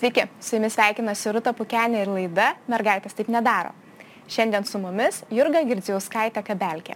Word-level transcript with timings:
Sveiki, 0.00 0.22
su 0.40 0.54
jumis 0.56 0.72
sveikinasi 0.78 1.28
Rūta 1.36 1.52
Pukenė 1.52 1.98
ir 2.00 2.08
laida 2.08 2.46
Mergaitės 2.72 3.12
taip 3.18 3.28
nedaro. 3.28 3.74
Šiandien 4.32 4.64
su 4.64 4.78
mumis 4.80 5.18
Jurga 5.28 5.60
Girdziauskaitė 5.68 6.40
Kabelkė. 6.46 6.94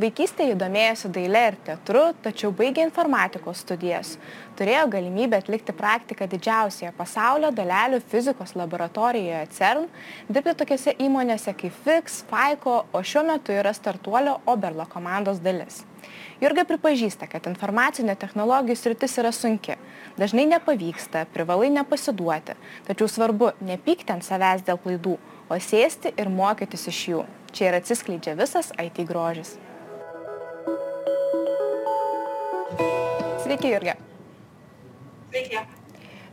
Vaikystėje 0.00 0.54
domėjosi 0.56 1.10
dailė 1.12 1.40
ir 1.50 1.56
teatru, 1.66 2.02
tačiau 2.24 2.48
baigė 2.56 2.86
informatikos 2.86 3.60
studijas. 3.60 4.14
Turėjo 4.56 4.86
galimybę 4.94 5.36
atlikti 5.42 5.74
praktiką 5.76 6.28
didžiausioje 6.30 6.92
pasaulio 6.96 7.50
dalelių 7.52 7.98
fizikos 8.08 8.54
laboratorijoje 8.56 9.42
CERN, 9.58 9.84
dirbti 10.30 10.54
tokiose 10.62 10.94
įmonėse 11.04 11.52
kaip 11.58 11.76
FIX, 11.84 12.16
FICO, 12.30 12.76
o 12.96 13.04
šiuo 13.04 13.26
metu 13.28 13.52
yra 13.52 13.74
startuolio 13.76 14.38
Oberlo 14.48 14.88
komandos 14.88 15.42
dalis. 15.44 15.82
Jurga 16.40 16.64
pripažįsta, 16.64 17.28
kad 17.28 17.50
informacinė 17.50 18.16
technologijų 18.16 18.78
sritis 18.80 19.20
yra 19.20 19.34
sunki. 19.36 19.76
Dažnai 20.16 20.46
nepavyksta, 20.54 21.26
privalai 21.34 21.68
nepasiduoti. 21.74 22.56
Tačiau 22.88 23.10
svarbu 23.10 23.52
nepykti 23.60 24.16
ant 24.16 24.24
savęs 24.24 24.64
dėl 24.64 24.80
klaidų, 24.80 25.18
o 25.50 25.60
sėsti 25.60 26.14
ir 26.16 26.32
mokytis 26.32 26.88
iš 26.88 27.08
jų. 27.12 27.26
Čia 27.52 27.68
ir 27.68 27.82
atsiskleidžia 27.82 28.38
visas 28.38 28.72
IT 28.80 29.04
grožis. 29.04 29.58
Sveiki, 33.50 33.70
Jurga. 33.72 33.96
Sveiki. 35.30 35.58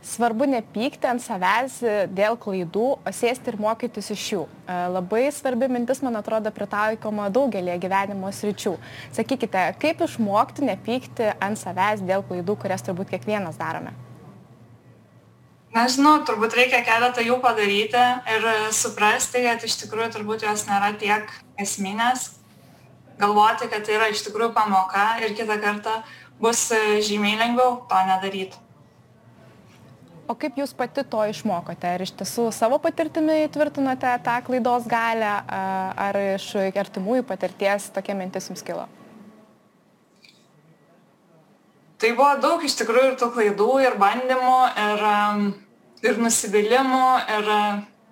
Svarbu 0.06 0.46
nepykti 0.46 1.08
ant 1.10 1.18
savęs 1.18 1.80
dėl 2.14 2.36
klaidų, 2.38 2.84
o 3.02 3.10
sėsti 3.10 3.50
ir 3.50 3.56
mokytis 3.58 4.12
iš 4.14 4.26
jų. 4.36 4.42
E, 4.46 4.76
labai 4.94 5.24
svarbi 5.34 5.66
mintis, 5.66 5.98
man 6.06 6.14
atrodo, 6.20 6.52
pritaikoma 6.54 7.26
daugelį 7.34 7.74
gyvenimo 7.82 8.30
sričių. 8.30 8.76
Sakykite, 9.18 9.64
kaip 9.82 10.04
išmokti 10.06 10.68
nepykti 10.70 11.32
ant 11.42 11.58
savęs 11.58 12.06
dėl 12.06 12.22
klaidų, 12.28 12.54
kurias 12.62 12.86
turbūt 12.86 13.10
kiekvienas 13.10 13.58
darome? 13.58 13.96
Nežinau, 15.74 16.20
turbūt 16.22 16.54
reikia 16.54 16.84
keletą 16.86 17.26
jų 17.26 17.40
padaryti 17.42 18.04
ir 18.30 18.48
suprasti, 18.70 19.42
kad 19.42 19.66
iš 19.66 19.74
tikrųjų 19.82 20.14
turbūt 20.20 20.46
jos 20.46 20.68
nėra 20.70 20.94
tiek 21.02 21.26
esminės. 21.58 22.36
Galvoti, 23.18 23.66
kad 23.66 23.82
tai 23.82 23.98
yra 23.98 24.06
iš 24.14 24.22
tikrųjų 24.28 24.52
pamoka 24.54 25.16
ir 25.26 25.34
kitą 25.34 25.58
kartą 25.58 25.98
bus 26.40 26.70
e, 26.70 27.00
žymiai 27.02 27.38
lengviau 27.38 27.82
to 27.90 28.00
nedaryti. 28.08 28.58
O 30.28 30.34
kaip 30.36 30.58
jūs 30.60 30.74
pati 30.76 31.02
to 31.08 31.22
išmokote? 31.30 31.88
Ar 31.88 32.02
iš 32.04 32.12
tiesų 32.18 32.50
savo 32.52 32.76
patirtimi 32.84 33.46
tvirtinote 33.52 34.10
tą 34.26 34.34
klaidos 34.44 34.84
galę, 34.90 35.30
ar 35.48 36.18
iš 36.36 36.50
artimųjų 36.68 37.24
patirties 37.30 37.88
tokia 37.94 38.16
mintis 38.18 38.50
jums 38.50 38.60
kilo? 38.66 38.84
Tai 41.98 42.10
buvo 42.18 42.34
daug 42.42 42.66
iš 42.66 42.76
tikrųjų 42.78 43.14
ir 43.14 43.16
tų 43.18 43.30
klaidų, 43.34 43.70
ir 43.86 43.96
bandymų, 43.98 44.58
ir, 44.84 45.06
ir 46.10 46.20
nusivylimų, 46.20 47.06
ir, 47.38 47.48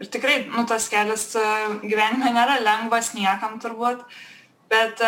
ir 0.01 0.11
tikrai 0.17 0.39
nu, 0.49 0.65
tas 0.67 0.89
kelias 0.91 1.29
e, 1.37 1.45
gyvenime 1.85 2.33
nėra 2.33 2.57
lengvas 2.65 3.13
niekam 3.15 3.61
turbūt. 3.61 4.01
Uh, 4.01 4.25
bet 4.70 5.00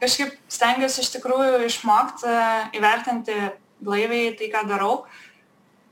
kažkaip 0.00 0.36
stengiuosi 0.52 1.02
iš 1.02 1.10
tikrųjų 1.16 1.64
išmokti 1.66 2.32
įvertinti 2.78 3.36
blaiviai 3.82 4.32
tai, 4.38 4.48
ką 4.52 4.64
darau, 4.68 5.04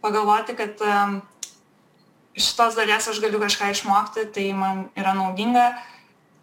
pagalvoti, 0.04 0.54
kad 0.58 0.82
iš 2.38 2.52
šitos 2.52 2.78
dalies 2.78 3.08
aš 3.10 3.20
galiu 3.22 3.40
kažką 3.42 3.72
išmokti, 3.74 4.28
tai 4.34 4.50
man 4.56 4.86
yra 4.98 5.16
naudinga. 5.18 5.72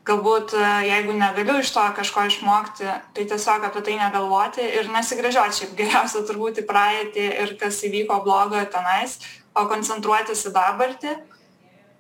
Galbūt 0.07 0.53
jeigu 0.87 1.17
negaliu 1.19 1.57
iš 1.59 1.73
to 1.75 1.83
kažko 1.97 2.27
išmokti, 2.29 2.85
tai 3.15 3.23
tiesiog 3.27 3.65
apie 3.67 3.81
tai 3.83 3.97
negalvoti 3.99 4.63
ir 4.63 4.87
nesigražiuoti 4.93 5.57
šiaip 5.57 5.73
geriausia 5.75 6.21
turbūt 6.27 6.61
į 6.61 6.67
praeitį 6.69 7.25
ir 7.43 7.57
kas 7.59 7.81
įvyko 7.83 8.21
blogo 8.23 8.61
tenais, 8.71 9.17
o 9.51 9.65
koncentruotis 9.67 10.45
į 10.47 10.53
dabartį 10.55 11.17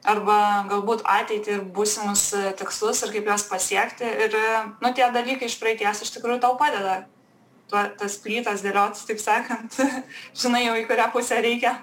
arba 0.07 0.39
galbūt 0.69 1.03
ateitį 1.07 1.53
ir 1.57 1.63
būsimus 1.75 2.29
e, 2.37 2.43
tikslus 2.59 3.03
ir 3.03 3.13
kaip 3.15 3.29
juos 3.29 3.45
pasiekti. 3.49 4.07
Ir 4.07 4.35
e, 4.39 4.49
nu, 4.83 4.91
tie 4.95 5.09
dalykai 5.13 5.49
iš 5.49 5.57
praeities 5.61 6.03
iš 6.05 6.13
tikrųjų 6.15 6.41
tau 6.43 6.55
padeda. 6.59 7.01
Tuo, 7.67 7.81
tas 7.99 8.15
plytas 8.23 8.63
dėliotis, 8.63 9.03
taip 9.09 9.19
sakant, 9.19 9.75
žinai 10.41 10.63
jau 10.63 10.77
į 10.79 10.85
kurią 10.87 11.09
pusę 11.11 11.41
reikia. 11.43 11.73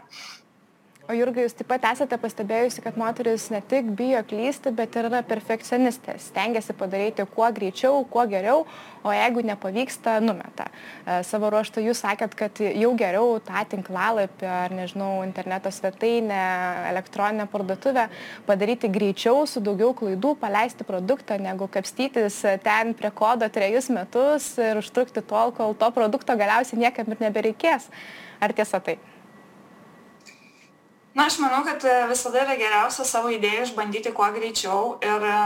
O 1.05 1.13
Jurga, 1.13 1.43
jūs 1.45 1.53
taip 1.53 1.67
pat 1.69 1.83
esate 1.91 2.17
pastebėjusi, 2.17 2.81
kad 2.81 2.95
moteris 2.97 3.51
ne 3.53 3.59
tik 3.69 3.91
bijo 3.93 4.23
klysti, 4.25 4.71
bet 4.73 4.95
ir 4.97 5.11
yra 5.11 5.19
perfekcionistės. 5.29 6.31
Stengiasi 6.31 6.73
padaryti 6.81 7.27
kuo 7.29 7.51
greičiau, 7.53 7.99
kuo 8.09 8.25
geriau, 8.31 8.63
o 9.05 9.13
jeigu 9.13 9.45
nepavyksta, 9.45 10.15
numeta. 10.25 10.71
E, 11.05 11.19
savo 11.29 11.53
ruoštų 11.53 11.85
jūs 11.85 12.01
sakėt, 12.07 12.33
kad 12.41 12.65
jau 12.65 12.95
geriau 12.97 13.37
tą 13.45 13.67
tinklalapį 13.75 14.49
ar, 14.49 14.73
nežinau, 14.81 15.11
interneto 15.29 15.69
svetainę, 15.77 16.41
elektroninę 16.95 17.51
parduotuvę 17.53 18.09
padaryti 18.49 18.89
greičiau, 18.89 19.45
su 19.45 19.61
daugiau 19.61 19.93
klaidų, 19.99 20.33
paleisti 20.41 20.89
produktą, 20.89 21.37
negu 21.37 21.69
kapstytis 21.69 22.41
ten 22.65 22.97
prie 22.97 23.13
kodo 23.13 23.53
trejus 23.53 23.93
metus 23.93 24.55
ir 24.57 24.81
užtrukti 24.81 25.21
tol, 25.21 25.53
kol 25.53 25.77
to 25.77 25.93
produkto 25.93 26.33
galiausiai 26.33 26.87
niekam 26.87 27.13
ir 27.13 27.29
nebereikės. 27.29 27.93
Ar 28.41 28.57
tiesa 28.57 28.81
tai? 28.81 28.97
Na 31.15 31.27
aš 31.27 31.39
manau 31.39 31.63
kad 31.65 31.85
e, 31.85 31.95
visada 32.11 32.43
yra 32.43 32.57
geriausia 32.59 33.05
savo 33.07 33.31
idėją 33.31 33.69
išbandyti 33.69 34.13
kuo 34.17 34.27
greičiau 34.35 34.97
ir 35.09 35.27
e, 35.31 35.37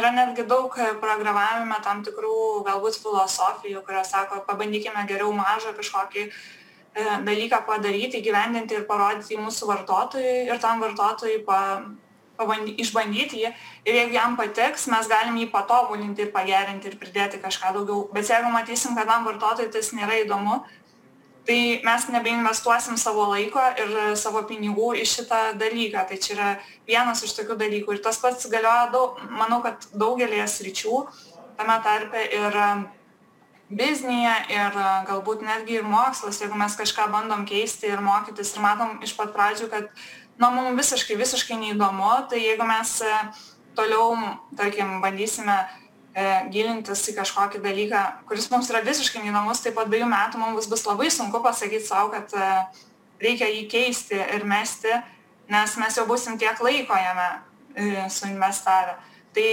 yra 0.00 0.12
netgi 0.16 0.46
daug 0.48 0.72
e, 0.80 0.88
programavime 1.02 1.76
tam 1.84 2.00
tikrų 2.06 2.64
galbūt 2.68 2.96
filosofijų 3.02 3.84
kurios 3.84 4.14
sako 4.14 4.40
pabandykime 4.48 5.04
geriau 5.10 5.34
mažą 5.36 5.74
kažkokį 5.76 6.30
dalyką 6.98 7.60
padaryti, 7.62 8.18
įgyvendinti 8.18 8.74
ir 8.74 8.86
parodyti 8.88 9.36
į 9.36 9.42
mūsų 9.44 9.68
vartotojui 9.68 10.48
ir 10.48 10.58
tam 10.58 10.80
vartotojui 10.82 11.36
pa, 11.46 11.58
pabandy, 12.38 12.72
išbandyti 12.82 13.44
jį 13.44 13.52
ir 13.86 13.98
jeigu 14.00 14.16
jam 14.16 14.34
patiks, 14.40 14.88
mes 14.90 15.06
galim 15.10 15.36
jį 15.38 15.46
patobulinti 15.52 16.24
ir 16.24 16.32
pagerinti 16.34 16.90
ir 16.90 16.96
pridėti 16.98 17.38
kažką 17.44 17.70
daugiau. 17.76 18.00
Bet 18.16 18.32
jeigu 18.32 18.50
matysim, 18.50 18.96
kad 18.98 19.06
tam 19.06 19.28
vartotojui 19.28 19.70
tas 19.76 19.92
nėra 19.94 20.18
įdomu, 20.24 20.62
tai 21.48 21.80
mes 21.80 22.02
nebeinvestuosim 22.12 22.98
savo 23.00 23.24
laiko 23.30 23.62
ir 23.80 23.94
savo 24.20 24.42
pinigų 24.44 24.90
į 25.00 25.06
šitą 25.08 25.40
dalyką. 25.56 26.02
Tai 26.10 26.18
čia 26.20 26.34
yra 26.34 26.48
vienas 26.88 27.24
iš 27.24 27.32
tokių 27.38 27.56
dalykų. 27.62 27.96
Ir 27.96 28.02
tas 28.04 28.20
pats 28.20 28.50
galioja, 28.52 28.90
daug, 28.92 29.16
manau, 29.32 29.62
kad 29.64 29.88
daugelėje 29.96 30.44
sričių, 30.52 31.00
tame 31.56 31.78
tarpe 31.86 32.20
ir 32.36 32.58
biznėje 33.68 34.34
ir 34.52 34.76
galbūt 35.08 35.44
netgi 35.48 35.80
ir 35.80 35.88
mokslas, 35.88 36.42
jeigu 36.42 36.56
mes 36.60 36.76
kažką 36.76 37.08
bandom 37.12 37.48
keisti 37.48 37.88
ir 37.88 38.04
mokytis 38.04 38.52
ir 38.54 38.64
matom 38.64 39.00
iš 39.04 39.16
pat 39.16 39.32
pradžių, 39.32 39.72
kad 39.72 39.88
na, 40.40 40.52
mums 40.52 40.76
visiškai, 40.76 41.16
visiškai 41.16 41.56
neįdomu, 41.64 42.12
tai 42.28 42.44
jeigu 42.44 42.68
mes 42.68 42.94
toliau, 43.76 44.12
tarkim, 44.56 44.98
bandysime 45.00 45.56
gilintis 46.52 47.04
į 47.10 47.14
kažkokį 47.18 47.60
dalyką, 47.62 48.02
kuris 48.28 48.48
mums 48.52 48.70
yra 48.72 48.80
visiškai 48.86 49.22
neįdomus, 49.22 49.62
tai 49.62 49.74
po 49.76 49.84
dviejų 49.86 50.08
metų 50.10 50.40
mums 50.40 50.68
bus 50.70 50.84
labai 50.88 51.10
sunku 51.14 51.42
pasakyti 51.44 51.86
savo, 51.86 52.10
kad 52.14 52.32
e, 52.34 52.48
reikia 53.22 53.50
jį 53.50 53.66
keisti 53.70 54.18
ir 54.18 54.46
mesti, 54.48 54.94
nes 55.52 55.76
mes 55.80 55.98
jau 55.98 56.06
busim 56.08 56.38
tiek 56.40 56.58
laiko 56.64 56.96
jame 56.96 57.28
e, 57.74 58.06
suinvestavę. 58.12 58.96
Tai 59.36 59.48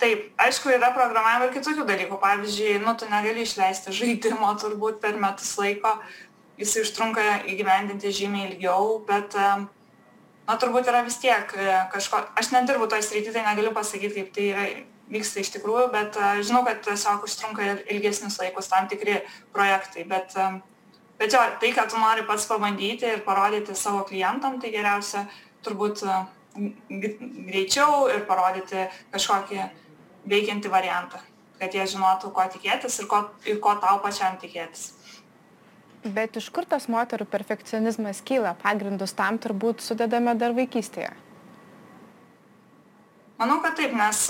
taip, 0.00 0.28
aišku, 0.40 0.72
yra 0.72 0.92
programavimo 0.96 1.48
ir 1.48 1.56
kitokių 1.56 1.86
dalykų. 1.88 2.20
Pavyzdžiui, 2.22 2.78
nu, 2.84 2.94
tu 2.98 3.08
negali 3.10 3.44
išleisti 3.44 3.94
žaidimo 3.94 4.52
turbūt 4.62 5.00
per 5.02 5.18
metus 5.20 5.56
laiko, 5.60 5.96
jis 6.58 6.76
užtrunka 6.84 7.42
įgyvendinti 7.50 8.14
žymiai 8.14 8.52
ilgiau, 8.52 9.00
bet 9.08 9.34
e, 9.36 9.48
na, 10.48 10.56
turbūt 10.56 10.88
yra 10.90 11.02
vis 11.06 11.18
tiek 11.22 11.52
e, 11.58 11.72
kažko, 11.92 12.22
aš 12.38 12.54
nedirbu 12.54 12.88
toj 12.90 13.04
srity, 13.04 13.34
tai 13.34 13.44
negaliu 13.46 13.74
pasakyti, 13.76 14.22
kaip 14.22 14.32
tai 14.38 14.52
yra 14.54 14.70
vyksta 15.12 15.42
iš 15.42 15.52
tikrųjų, 15.56 15.88
bet 15.92 16.18
žinau, 16.46 16.62
kad 16.66 16.82
tiesiog 16.86 17.26
užtrunka 17.26 17.64
ir 17.64 17.84
ilgesnius 17.94 18.38
laikus 18.40 18.70
tam 18.70 18.88
tikri 18.90 19.20
projektai. 19.54 20.04
Bet, 20.08 20.36
bet 21.20 21.34
jo, 21.34 21.44
tai, 21.60 21.72
kad 21.76 21.92
tu 21.92 22.00
nori 22.00 22.26
pats 22.28 22.48
pabandyti 22.50 23.08
ir 23.14 23.24
parodyti 23.26 23.76
savo 23.78 24.04
klientam, 24.08 24.60
tai 24.60 24.72
geriausia 24.74 25.26
turbūt 25.66 26.04
greičiau 27.48 28.08
ir 28.12 28.24
parodyti 28.28 28.86
kažkokį 29.12 29.64
veikiantį 30.28 30.70
variantą, 30.72 31.20
kad 31.60 31.74
jie 31.74 31.86
žinotų, 31.94 32.32
ko 32.34 32.46
tikėtis 32.52 33.00
ir 33.02 33.08
ko, 33.10 33.24
ir 33.48 33.60
ko 33.62 33.74
tau 33.80 34.00
pačiam 34.04 34.38
tikėtis. 34.40 34.92
Bet 36.04 36.36
iš 36.38 36.46
kur 36.54 36.66
tas 36.68 36.86
moterų 36.90 37.26
perfekcionizmas 37.28 38.20
kyla? 38.26 38.54
Pagrindus 38.62 39.16
tam 39.18 39.38
turbūt 39.42 39.82
sudedame 39.82 40.36
dar 40.38 40.54
vaikystėje. 40.54 41.10
Manau, 43.38 43.58
kad 43.62 43.76
taip, 43.78 43.94
nes 43.94 44.24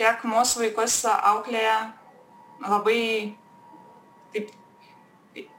tiek 0.00 0.24
mūsų 0.26 0.66
vaikus 0.66 1.02
auklėja 1.12 1.92
labai 2.62 3.34
taip 4.32 4.50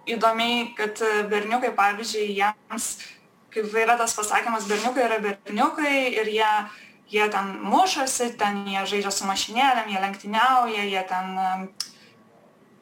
įdomiai, 0.09 0.74
kad 0.77 1.00
berniukai, 1.31 1.71
pavyzdžiui, 1.77 2.33
jiems, 2.39 2.89
kaip 3.53 3.77
yra 3.80 3.95
tas 4.00 4.15
pasakymas, 4.18 4.68
berniukai 4.68 5.06
yra 5.07 5.19
berniukai 5.24 5.95
ir 6.12 6.31
jie, 6.33 6.51
jie 7.13 7.30
ten 7.31 7.56
mušasi, 7.63 8.33
ten 8.39 8.63
jie 8.68 8.83
žaidžia 8.89 9.13
su 9.13 9.30
mašinėlėm, 9.30 9.89
jie 9.94 10.03
lenktyniauja, 10.03 10.85
jie 10.89 11.03
ten 11.07 11.68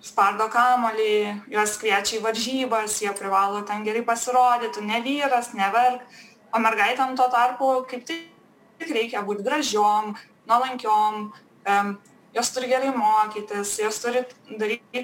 spardo 0.01 0.47
kamolį, 0.49 1.43
juos 1.53 1.77
kviečia 1.77 2.17
į 2.17 2.23
varžybas, 2.25 2.97
jie 3.03 3.13
privalo 3.17 3.61
ten 3.67 3.85
gerai 3.85 4.01
pasirodyti, 4.05 4.81
ne 4.87 5.01
vyras, 5.05 5.53
ne 5.53 5.69
verk 5.73 6.07
o 6.51 6.59
mergaitėm 6.59 7.15
tuo 7.15 7.27
tarpu 7.31 7.71
kaip 7.89 8.05
tik 8.07 8.91
reikia 8.91 9.23
būti 9.25 9.45
gražiom, 9.45 10.15
nuolankiom, 10.51 11.27
jos 12.35 12.53
turi 12.55 12.69
gerai 12.71 12.91
mokytis, 12.95 13.77
jos 13.79 13.99
turi 14.03 14.23
daryti, 14.59 15.03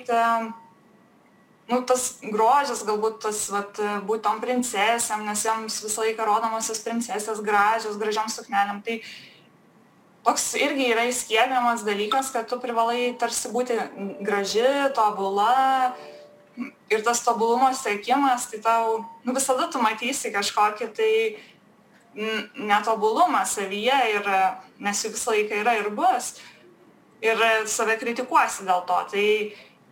nu, 1.67 1.79
tas 1.88 2.09
grožis, 2.23 2.83
galbūt 2.88 3.21
tas, 3.27 3.45
vat, 3.51 3.79
būti 4.07 4.23
tom 4.25 4.41
princesėm, 4.44 5.25
nes 5.27 5.44
joms 5.45 5.81
visą 5.83 6.05
laiką 6.05 6.27
rodomosios 6.27 6.83
princesės 6.83 7.41
gražios, 7.44 7.99
gražiom 7.99 8.31
suknelėm. 8.31 8.79
Tai 8.85 8.99
toks 10.27 10.49
irgi 10.59 10.91
yra 10.94 11.07
įskiebiamas 11.09 11.83
dalykas, 11.88 12.31
kad 12.35 12.47
tu 12.47 12.59
privalai 12.63 13.11
tarsi 13.19 13.51
būti 13.51 13.79
graži, 14.23 14.67
tobula. 14.95 15.95
Ir 16.89 17.03
tas 17.05 17.19
tobulumo 17.21 17.67
siekimas, 17.77 18.47
tai 18.49 18.57
tau 18.63 19.03
nu, 19.21 19.33
visada 19.35 19.67
tu 19.69 19.77
matysi 19.77 20.31
kažkokį 20.33 20.88
tai 20.97 21.11
netobulumą 22.58 23.44
savyje, 23.46 23.98
ir, 24.18 24.30
nes 24.81 25.04
jų 25.06 25.14
visą 25.14 25.34
laiką 25.36 25.64
yra 25.64 25.78
ir 25.78 25.90
bus 25.94 26.36
ir 27.22 27.42
save 27.69 27.98
kritikuosi 27.98 28.66
dėl 28.68 28.84
to. 28.90 28.98
Tai 29.12 29.25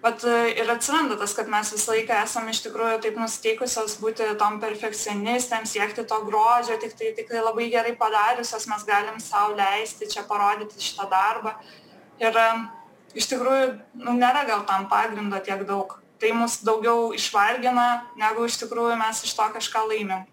vat, 0.04 0.26
ir 0.54 0.70
atsiranda 0.72 1.18
tas, 1.20 1.34
kad 1.38 1.50
mes 1.52 1.72
visą 1.74 1.96
laiką 1.96 2.20
esame 2.24 2.54
iš 2.54 2.62
tikrųjų 2.68 3.00
taip 3.04 3.20
nusteikusios 3.22 3.98
būti 4.02 4.28
tom 4.42 4.60
perfekcionistėms, 4.64 5.74
siekti 5.76 6.06
to 6.06 6.22
grožio, 6.28 6.78
tik 6.82 6.96
tai, 6.98 7.14
tik 7.18 7.30
tai 7.32 7.44
labai 7.44 7.70
gerai 7.74 7.96
padariusios 8.00 8.68
mes 8.72 8.86
galim 8.88 9.20
savo 9.22 9.56
leisti 9.58 10.10
čia 10.12 10.26
parodyti 10.30 10.82
šitą 10.82 11.10
darbą. 11.12 11.56
Ir 12.22 12.38
iš 13.18 13.30
tikrųjų 13.34 13.74
nu, 14.02 14.16
nėra 14.18 14.46
gal 14.48 14.66
tam 14.70 14.90
pagrindo 14.92 15.42
tiek 15.44 15.66
daug. 15.68 16.00
Tai 16.16 16.30
mus 16.32 16.62
daugiau 16.64 17.10
išvargina, 17.14 18.06
negu 18.16 18.46
iš 18.48 18.62
tikrųjų 18.62 18.96
mes 19.02 19.26
iš 19.26 19.34
to 19.36 19.50
kažką 19.58 19.82
laimim. 19.90 20.24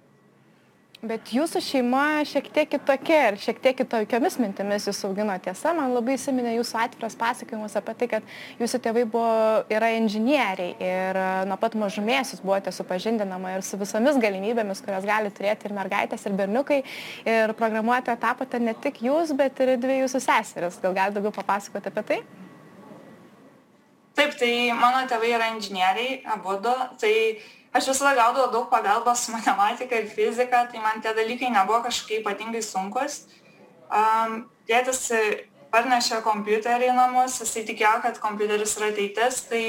Bet 1.03 1.33
jūsų 1.35 1.59
šeima 1.67 2.23
šiek 2.31 2.47
tiek 2.55 2.69
kitokia 2.71 3.17
ir 3.33 3.37
šiek 3.43 3.57
tiek 3.59 3.75
kitokiomis 3.75 4.37
mintimis 4.39 4.85
jūs 4.87 5.01
augino 5.09 5.35
tiesa. 5.43 5.73
Man 5.75 5.91
labai 5.97 6.15
įsiminė 6.15 6.53
jūsų 6.61 6.77
atviras 6.79 7.17
pasakojimas 7.19 7.73
apie 7.81 7.95
tai, 7.99 8.07
kad 8.13 8.29
jūsų 8.61 8.79
tėvai 8.85 9.03
buvo, 9.11 9.33
yra 9.67 9.89
inžinieriai 9.97 10.77
ir 10.79 11.17
e, 11.19 11.25
nuo 11.51 11.57
pat 11.59 11.75
mažumės 11.75 12.31
jūs 12.31 12.45
buvote 12.45 12.71
supažindinama 12.71 13.57
ir 13.57 13.65
su 13.67 13.81
visomis 13.81 14.21
galimybėmis, 14.23 14.83
kurias 14.87 15.09
gali 15.09 15.33
turėti 15.35 15.67
ir 15.67 15.75
mergaitės, 15.75 16.23
ir 16.31 16.37
berniukai. 16.39 16.79
Ir 17.27 17.55
programuoti 17.59 18.15
tapote 18.23 18.61
ne 18.63 18.77
tik 18.87 19.01
jūs, 19.03 19.33
bet 19.35 19.59
ir 19.59 19.75
dvi 19.83 20.05
jūsų 20.05 20.21
seseris. 20.23 20.79
Gal 20.85 20.95
galite 21.01 21.19
daugiau 21.19 21.35
papasakoti 21.35 21.91
apie 21.91 22.07
tai? 22.13 22.21
Taip, 24.15 24.39
tai 24.39 24.53
mano 24.79 25.03
tėvai 25.11 25.35
yra 25.35 25.51
inžinieriai, 25.57 26.21
abu 26.37 26.61
du. 26.63 26.77
Tai 27.03 27.13
aš 27.73 27.89
visada 27.89 28.15
gaudavau 28.15 28.51
daug 28.53 28.69
pagalbos 28.71 29.29
matematika 29.33 29.97
ir 29.97 30.09
fizika, 30.09 30.67
tai 30.69 30.81
man 30.81 31.01
tie 31.01 31.15
dalykai 31.17 31.51
nebuvo 31.51 31.81
kažkaip 31.87 32.21
ypatingai 32.21 32.63
sunkus. 32.63 33.25
Um, 33.93 34.45
tėtis 34.69 35.09
parnešė 35.73 36.21
kompiuterį 36.25 36.91
į 36.91 36.97
namus, 36.97 37.41
jisai 37.41 37.65
tikėjo, 37.69 38.03
kad 38.05 38.21
kompiuteris 38.21 38.77
yra 38.77 38.91
ateitis, 38.93 39.41
tai 39.49 39.65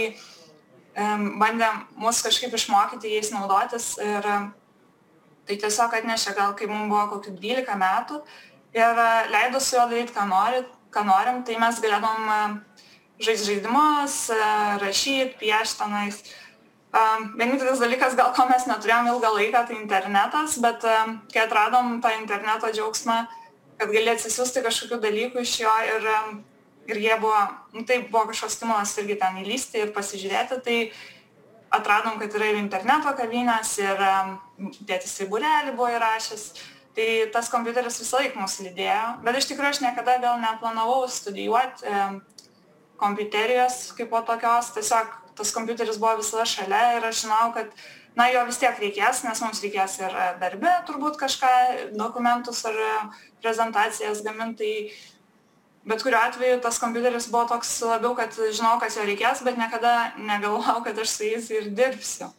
um, 0.99 1.39
bandė 1.39 1.71
mus 1.99 2.19
kažkaip 2.25 2.55
išmokyti 2.59 3.15
jais 3.15 3.31
naudotis 3.35 3.93
ir 4.03 4.27
um, 4.27 4.51
tai 5.47 5.59
tiesiog 5.63 5.95
atnešė 5.99 6.35
gal, 6.35 6.53
kai 6.59 6.67
mums 6.71 6.91
buvo 6.91 7.07
kokių 7.15 7.37
12 7.39 7.79
metų 7.79 8.19
ir 8.75 8.99
uh, 8.99 9.31
leido 9.31 9.63
su 9.63 9.77
juo 9.77 9.87
daryti, 9.87 10.15
ką, 10.15 10.27
nori, 10.27 10.63
ką 10.91 11.07
norim, 11.07 11.43
tai 11.47 11.55
mes 11.63 11.79
galėdom 11.83 12.27
uh, 12.27 12.85
žaisti 13.23 13.53
žaidimus, 13.53 14.21
uh, 14.35 14.79
rašyti, 14.83 15.37
piešti 15.39 15.83
tenais. 15.83 16.23
Uh, 16.23 16.42
Vienintelis 16.93 17.79
dalykas, 17.81 18.13
gal 18.13 18.29
ko 18.37 18.45
mes 18.45 18.67
neturėjom 18.69 19.07
ilgą 19.15 19.31
laiką, 19.33 19.63
tai 19.65 19.77
internetas, 19.79 20.59
bet 20.61 20.83
kai 21.33 21.41
atradom 21.41 21.95
tą 22.03 22.11
interneto 22.19 22.69
džiaugsmą, 22.69 23.15
kad 23.79 23.89
gali 23.89 24.11
atsisiųsti 24.11 24.61
kažkokių 24.61 24.99
dalykų 25.01 25.41
iš 25.41 25.55
jo 25.63 25.71
ir, 25.89 26.05
ir 26.93 26.99
jie 27.01 27.15
buvo, 27.21 27.39
nu, 27.73 27.81
tai 27.89 28.03
buvo 28.03 28.27
kažkoks 28.29 28.59
stimulas 28.59 28.93
irgi 29.01 29.17
ten 29.23 29.41
įlysti 29.41 29.81
ir 29.81 29.95
pasižiūrėti, 29.95 30.59
tai 30.67 30.77
atradom, 31.73 32.19
kad 32.21 32.37
yra 32.37 32.51
ir 32.51 32.61
interneto 32.61 33.15
kavinės 33.17 33.73
ir 33.81 34.05
tėtis 34.85 35.17
į 35.25 35.29
burelį 35.33 35.73
buvo 35.73 35.89
įrašęs. 35.95 36.45
Tai 36.93 37.07
tas 37.33 37.47
kompiuteris 37.49 37.97
visą 38.03 38.19
laiką 38.21 38.37
mus 38.37 38.59
lydėjo, 38.61 39.05
bet 39.25 39.39
iš 39.39 39.47
tikrųjų 39.49 39.73
aš 39.73 39.79
niekada 39.81 40.19
gal 40.21 40.37
neplanavau 40.37 41.07
studijuoti 41.09 41.89
kompiuterijos 43.01 43.95
kaip 43.97 44.11
po 44.13 44.21
tokios, 44.21 44.69
tiesiog 44.75 45.22
tas 45.37 45.53
kompiuteris 45.55 45.99
buvo 46.01 46.17
visada 46.21 46.45
šalia 46.49 46.97
ir 46.97 47.07
aš 47.09 47.23
žinau, 47.25 47.51
kad 47.55 47.71
na, 48.15 48.27
jo 48.29 48.43
vis 48.47 48.59
tiek 48.61 48.79
reikės, 48.79 49.23
nes 49.25 49.41
mums 49.41 49.61
reikės 49.63 49.97
ir 50.03 50.15
darbe 50.41 50.73
turbūt 50.87 51.17
kažką, 51.21 51.51
dokumentus 51.97 52.63
ar 52.69 52.77
prezentacijas 53.41 54.23
gaminti. 54.25 54.93
Bet 55.83 56.03
kuriuo 56.05 56.21
atveju 56.21 56.61
tas 56.63 56.77
kompiuteris 56.79 57.27
buvo 57.31 57.43
toks 57.49 57.73
labiau, 57.83 58.13
kad 58.15 58.31
žinau, 58.39 58.77
kad 58.79 58.93
jo 58.95 59.03
reikės, 59.03 59.41
bet 59.43 59.57
niekada 59.59 60.13
negalvojau, 60.15 60.79
kad 60.85 61.01
aš 61.03 61.17
su 61.17 61.27
jais 61.27 61.49
ir 61.51 61.73
dirbsiu 61.75 62.29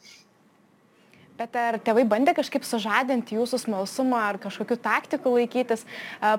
bet 1.39 1.57
ar 1.59 1.79
tėvai 1.83 2.05
bandė 2.07 2.35
kažkaip 2.37 2.65
sužadinti 2.67 3.37
jūsų 3.39 3.59
smalsumą 3.65 4.21
ar 4.29 4.39
kažkokių 4.43 4.77
taktikų 4.85 5.33
laikytis? 5.35 5.85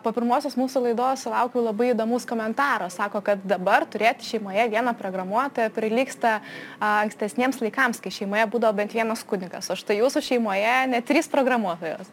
Po 0.03 0.13
pirmosios 0.15 0.55
mūsų 0.59 0.85
laidos 0.87 1.25
sulaukiau 1.25 1.65
labai 1.65 1.91
įdomus 1.91 2.27
komentaras 2.29 2.95
sako 2.99 3.21
kad 3.25 3.43
dabar 3.47 3.87
turėti 3.91 4.27
šeimoje 4.27 4.67
vieną 4.71 4.95
programuotoją 4.99 5.73
prilygsta 5.75 6.37
ankstesniems 6.79 7.59
laikams 7.63 7.99
kai 8.03 8.13
šeimoje 8.13 8.47
būdavo 8.55 8.79
bent 8.79 8.95
vienas 8.95 9.25
kunigas 9.27 9.71
o 9.71 9.79
štai 9.79 9.99
jūsų 9.99 10.23
šeimoje 10.29 10.75
net 10.93 11.07
trys 11.09 11.27
programuotojos. 11.31 12.11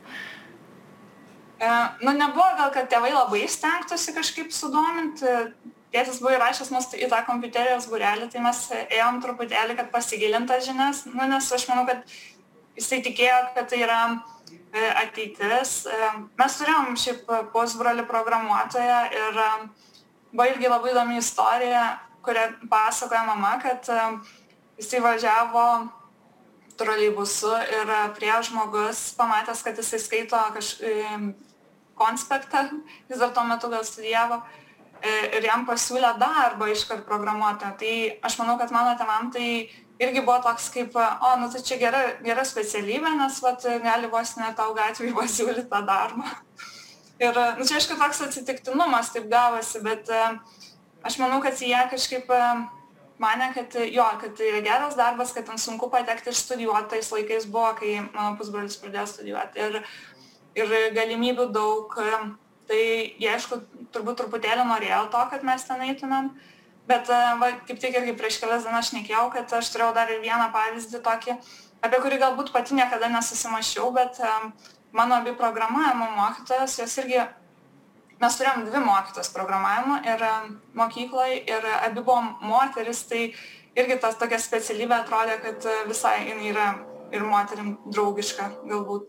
E, 1.63 1.69
nu 2.03 2.17
nebuvo 2.19 2.49
gal 2.59 2.75
kad 2.75 2.91
tėvai 2.91 3.15
labai 3.15 3.47
stengtųsi 3.51 4.17
kažkaip 4.17 4.51
sudominti 4.51 5.39
tėtis 5.93 6.21
buvo 6.23 6.33
įrašęs 6.37 6.71
mus 6.73 6.89
į 6.97 7.09
tą 7.13 7.21
kompiuterijos 7.27 7.87
būrelį, 7.93 8.29
tai 8.33 8.43
mes 8.45 8.61
ėjom 8.73 9.21
truputėlį, 9.25 9.77
kad 9.79 9.91
pasigilintas 9.93 10.65
žinias, 10.69 11.05
nu, 11.11 11.27
nes 11.29 11.51
aš 11.53 11.67
manau, 11.69 11.85
kad 11.89 12.07
jisai 12.77 13.01
tikėjo, 13.05 13.39
kad 13.57 13.69
tai 13.71 13.83
yra 13.85 14.01
e, 14.13 14.85
ateitis. 15.05 15.75
E, 15.87 16.11
mes 16.41 16.59
turėjom 16.61 16.97
šiaip 17.01 17.33
pusbrolį 17.55 18.07
programuotoją 18.09 19.01
ir 19.13 19.41
e, 19.45 19.51
buvo 20.33 20.49
irgi 20.51 20.71
labai 20.71 20.93
įdomi 20.95 21.19
istorija, 21.21 21.87
kurią 22.25 22.47
pasakoja 22.71 23.25
mama, 23.27 23.57
kad 23.63 23.89
jisai 24.79 25.03
važiavo 25.03 25.67
troleibusu 26.79 27.51
ir 27.77 27.91
prie 28.17 28.33
žmogus 28.47 29.11
pamatęs, 29.19 29.61
kad 29.67 29.79
jisai 29.79 30.01
skaito 30.01 30.39
kažkokį 30.55 31.33
konspektą, 32.03 32.63
jis 33.11 33.21
dar 33.21 33.35
tuo 33.37 33.43
metu 33.47 33.69
gal 33.71 33.85
studijavo, 33.87 34.41
ir 35.05 35.45
jam 35.45 35.67
pasiūlė 35.69 36.15
darbą 36.19 36.71
iškart 36.73 37.05
programuotoją. 37.07 37.75
Tai 37.79 37.93
aš 38.27 38.39
manau, 38.41 38.57
kad 38.59 38.73
mano 38.75 38.95
tevam 38.99 39.29
tai 39.35 39.69
irgi 40.03 40.25
buvo 40.25 40.39
toks 40.45 40.69
kaip, 40.75 40.97
o, 40.99 41.33
nu 41.41 41.49
tai 41.53 41.63
čia 41.67 41.79
gera, 41.81 42.03
gera 42.25 42.45
specialybė, 42.47 43.15
nes 43.21 43.41
vat, 43.45 43.67
gali 43.85 44.11
vos 44.13 44.35
ne 44.41 44.51
tau 44.59 44.75
gatvėje 44.77 45.17
pasiūlyti 45.21 45.69
tą 45.71 45.83
darbą. 45.89 46.29
Ir, 47.23 47.39
nu 47.59 47.67
čia 47.69 47.79
aišku, 47.79 47.97
toks 48.01 48.25
atsitiktinumas 48.27 49.13
taip 49.15 49.29
gavosi, 49.31 49.83
bet 49.85 50.11
aš 50.11 51.19
manau, 51.23 51.39
kad 51.45 51.61
jie 51.61 51.79
kažkaip 51.93 52.31
mane, 53.23 53.53
kad 53.55 53.77
jo, 53.93 54.07
kad 54.21 54.37
tai 54.37 54.49
yra 54.51 54.63
geras 54.65 54.97
darbas, 54.99 55.33
kad 55.33 55.47
ten 55.47 55.59
sunku 55.59 55.91
patekti 55.91 56.33
ir 56.33 56.39
studijuoti 56.39 56.97
tais 56.97 57.11
laikais 57.15 57.47
buvo, 57.47 57.71
kai 57.79 58.01
mano 58.09 58.35
pusbrolis 58.39 58.79
pradėjo 58.83 59.07
studijuoti. 59.13 59.67
Ir, 59.69 59.83
ir 60.59 60.73
galimybių 60.97 61.51
daug. 61.55 61.95
Tai 62.71 62.79
jie, 62.79 63.29
aišku, 63.29 63.59
turbūt 63.95 64.21
truputėlį 64.21 64.65
norėjo 64.69 65.05
to, 65.13 65.23
kad 65.31 65.47
mes 65.47 65.65
ten 65.67 65.83
eitumėm. 65.87 66.31
Bet 66.91 67.11
e, 67.11 67.19
va, 67.39 67.51
kaip 67.69 67.79
tik 67.83 67.97
irgi 68.01 68.15
prieš 68.19 68.41
kelias 68.43 68.67
dienas 68.67 68.91
šnekėjau, 68.91 69.29
kad 69.35 69.53
aš 69.59 69.71
turėjau 69.75 69.93
dar 69.97 70.11
ir 70.11 70.23
vieną 70.25 70.49
pavyzdį 70.55 71.03
tokį, 71.05 71.37
apie 71.87 72.01
kurį 72.03 72.19
galbūt 72.23 72.51
pati 72.55 72.79
niekada 72.79 73.11
nesusimašiau, 73.13 73.93
bet 73.95 74.19
um, 74.27 74.51
mano 74.99 75.21
abi 75.21 75.35
programavimo 75.39 76.11
mokytojas, 76.17 76.77
jos 76.83 76.99
irgi, 77.05 77.23
mes 78.23 78.39
turėjom 78.39 78.67
dvi 78.67 78.83
mokytos 78.83 79.31
programavimo 79.35 80.01
ir 80.11 80.27
um, 80.27 80.57
mokykloje 80.83 81.43
ir 81.55 81.71
abi 81.79 82.03
buvom 82.03 82.35
moteris, 82.51 83.07
tai 83.11 83.29
irgi 83.79 84.01
tas 84.03 84.19
tokia 84.19 84.43
specialybė 84.43 84.99
atrodė, 85.01 85.39
kad 85.47 85.71
visai 85.89 86.19
jinai 86.27 86.51
yra 86.51 86.69
ir 87.15 87.25
moterim 87.29 87.77
draugiška 87.87 88.51
galbūt. 88.67 89.07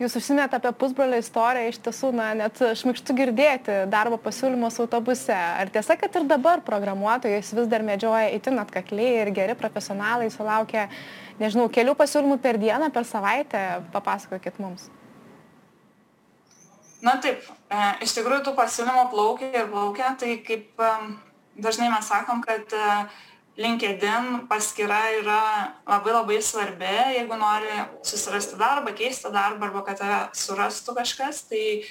Jūs 0.00 0.16
užsiminėte 0.18 0.56
apie 0.56 0.70
pusbrolio 0.80 1.18
istoriją, 1.20 1.68
iš 1.70 1.78
tiesų, 1.84 2.10
na, 2.16 2.30
net 2.38 2.58
šmikštų 2.80 3.16
girdėti 3.18 3.74
darbo 3.92 4.16
pasiūlymus 4.22 4.80
autobuse. 4.82 5.36
Ar 5.36 5.68
tiesa, 5.74 5.98
kad 6.00 6.16
ir 6.16 6.24
dabar 6.30 6.62
programuotojai 6.64 7.42
vis 7.42 7.68
dar 7.70 7.84
medžioja 7.86 8.32
itin 8.32 8.58
atkakliai 8.62 9.20
ir 9.20 9.32
geri 9.36 9.54
profesionalai 9.58 10.30
sulaukia, 10.32 10.88
nežinau, 11.42 11.68
kelių 11.70 11.94
pasiūlymų 12.00 12.40
per 12.42 12.58
dieną, 12.62 12.88
per 12.94 13.06
savaitę? 13.06 13.62
Papasakokit 13.92 14.58
mums. 14.64 14.88
Na 17.02 17.16
taip, 17.18 17.44
e, 17.68 17.78
iš 18.06 18.14
tikrųjų 18.16 18.46
tų 18.46 18.56
pasiūlymų 18.56 19.08
plaukia 19.10 19.50
ir 19.50 19.70
plaukia, 19.70 20.14
tai 20.18 20.36
kaip 20.46 20.82
e, 20.82 20.90
dažnai 21.58 21.90
mes 21.90 22.06
sakom, 22.08 22.40
kad 22.46 22.74
e, 22.78 22.90
LinkedIn 23.60 24.46
paskyra 24.48 25.00
yra 25.18 25.40
labai 25.84 26.12
labai 26.14 26.38
svarbi, 26.40 26.92
jeigu 27.18 27.36
nori 27.36 27.72
susirasti 28.00 28.56
darbą, 28.56 28.94
keisti 28.96 29.28
darbą 29.32 29.68
arba 29.68 29.82
kad 29.84 29.98
tave 30.00 30.20
surastų 30.32 30.94
kažkas, 30.96 31.42
tai 31.50 31.82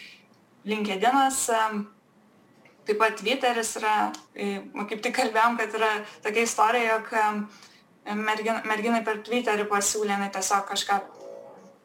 LinkedInas, 0.66 1.44
taip 2.88 2.98
pat 2.98 3.20
Twitteris 3.20 3.76
yra, 3.78 3.96
kaip 4.90 5.04
tik 5.06 5.14
kalbėjom, 5.20 5.60
kad 5.60 5.76
yra 5.78 5.92
tokia 6.26 6.48
istorija, 6.48 6.96
jog 6.96 7.12
mergin, 8.18 8.58
merginai 8.66 9.04
per 9.06 9.22
Twitterį 9.26 9.68
pasiūlė, 9.70 10.16
jinai 10.16 10.32
tiesiog 10.34 10.66
kažką 10.72 10.98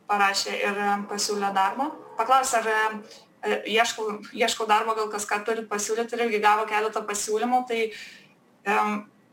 parašė 0.09 0.55
ir 0.63 0.81
pasiūlė 1.11 1.53
darbą. 1.53 1.91
Paklausė, 2.17 2.63
ar 2.63 3.61
ieškau, 3.69 4.23
ieškau 4.33 4.65
darbo, 4.71 4.97
gal 4.97 5.13
kas 5.13 5.29
ką 5.29 5.43
turi 5.45 5.67
pasiūlyti 5.69 6.17
ir 6.17 6.25
irgi 6.25 6.41
gavo 6.41 6.65
keletą 6.71 7.05
pasiūlymų, 7.05 7.61
tai 7.69 7.83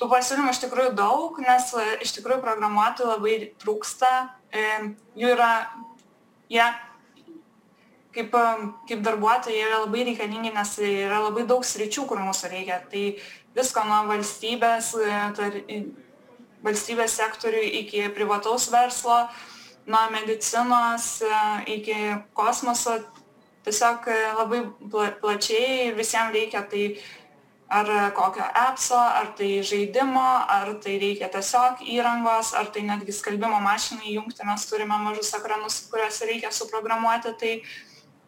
tų 0.01 0.09
pasiūlymų 0.11 0.53
iš 0.53 0.61
tikrųjų 0.63 0.93
daug, 0.97 1.37
nes 1.43 1.69
e, 1.77 1.85
iš 2.05 2.15
tikrųjų 2.17 2.41
programuotojų 2.43 3.11
labai 3.11 3.35
trūksta. 3.61 4.11
E, 4.53 4.65
jų 5.19 5.33
yra, 5.35 5.51
jie 6.51 6.65
kaip, 8.15 8.33
e, 8.33 8.43
kaip 8.89 9.05
darbuotojai 9.05 9.63
yra 9.67 9.83
labai 9.85 10.05
reikalingi, 10.09 10.53
nes 10.55 10.75
yra 10.83 11.21
labai 11.27 11.45
daug 11.49 11.65
sričių, 11.67 12.07
kur 12.09 12.21
mūsų 12.23 12.51
reikia. 12.53 12.81
Tai 12.91 13.05
visko 13.55 13.85
nuo 13.87 14.03
valstybės, 14.09 14.93
tar, 15.37 15.59
valstybės 16.65 17.17
sektorių 17.19 17.65
iki 17.83 18.07
privataus 18.15 18.69
verslo, 18.73 19.27
nuo 19.85 20.05
medicinos 20.13 21.19
iki 21.69 21.99
kosmoso. 22.37 23.01
Tiesiog 23.63 24.09
labai 24.35 24.57
plačiai 25.21 25.93
visiems 25.95 26.33
reikia. 26.35 26.65
Tai 26.67 26.81
ar 27.69 28.11
kokio 28.13 28.45
appso, 28.53 28.97
ar 28.97 29.31
tai 29.37 29.63
žaidimo, 29.65 30.25
ar 30.49 30.73
tai 30.83 30.97
reikia 31.01 31.29
tiesiog 31.33 31.81
įrangos, 31.95 32.53
ar 32.57 32.69
tai 32.73 32.83
netgi 32.85 33.15
skalbimo 33.15 33.59
mašinai 33.63 34.11
įjungti, 34.13 34.45
mes 34.45 34.67
turime 34.69 34.99
mažus 35.01 35.33
ekranus, 35.39 35.79
kuriuos 35.91 36.21
reikia 36.27 36.51
suprogramuoti, 36.53 37.33
tai 37.39 37.53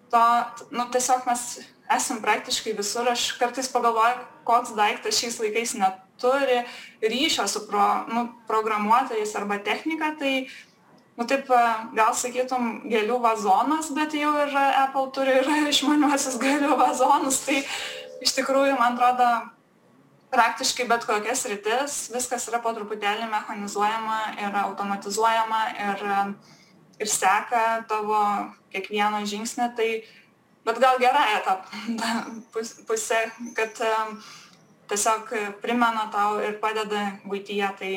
to, 0.09 0.25
nu, 0.71 0.87
tiesiog 0.93 1.27
mes 1.29 1.45
esam 1.91 2.21
praktiškai 2.23 2.73
visur, 2.77 3.09
aš 3.11 3.31
kartais 3.39 3.69
pagalvoju, 3.69 4.23
koks 4.47 4.73
daiktas 4.77 5.19
šiais 5.19 5.37
laikais 5.41 5.75
neturi 5.77 6.63
ryšio 7.01 7.47
su 7.47 7.65
pro, 7.67 7.85
nu, 8.09 8.27
programuotojais 8.47 9.35
arba 9.37 9.59
technika, 9.61 10.15
tai 10.19 10.47
nu 11.15 11.27
taip 11.29 11.47
gal 11.95 12.15
sakytum 12.17 12.87
gėlių 12.91 13.19
vazonas, 13.23 13.91
bet 13.95 14.17
jau 14.17 14.33
ir 14.41 14.57
Apple 14.57 15.11
turi 15.15 15.37
ir 15.39 15.51
išmaniuosius 15.73 16.39
gėlių 16.41 16.75
vazonus, 16.79 17.43
tai 17.45 17.61
iš 18.25 18.33
tikrųjų, 18.39 18.75
man 18.79 18.95
atrodo, 18.95 19.29
praktiškai 20.33 20.87
bet 20.89 21.05
kokias 21.07 21.45
rytis, 21.49 21.97
viskas 22.13 22.47
yra 22.49 22.59
po 22.63 22.73
truputėlį 22.75 23.29
mechanizuojama 23.31 24.19
ir 24.41 24.57
automatizuojama 24.65 25.61
ir, 25.87 26.05
ir 26.99 27.11
seka 27.11 27.85
tavo 27.89 28.21
kiekvieno 28.73 29.21
žingsnį, 29.29 29.69
tai 29.77 29.89
bet 30.65 30.81
gal 30.81 30.99
gerąją 30.99 31.39
tą 31.45 31.55
pusę, 32.89 33.21
kad 33.55 33.79
tiesiog 34.89 35.31
primena 35.61 36.09
tau 36.13 36.41
ir 36.43 36.59
padeda 36.61 37.07
būtyje, 37.25 37.71
tai 37.79 37.93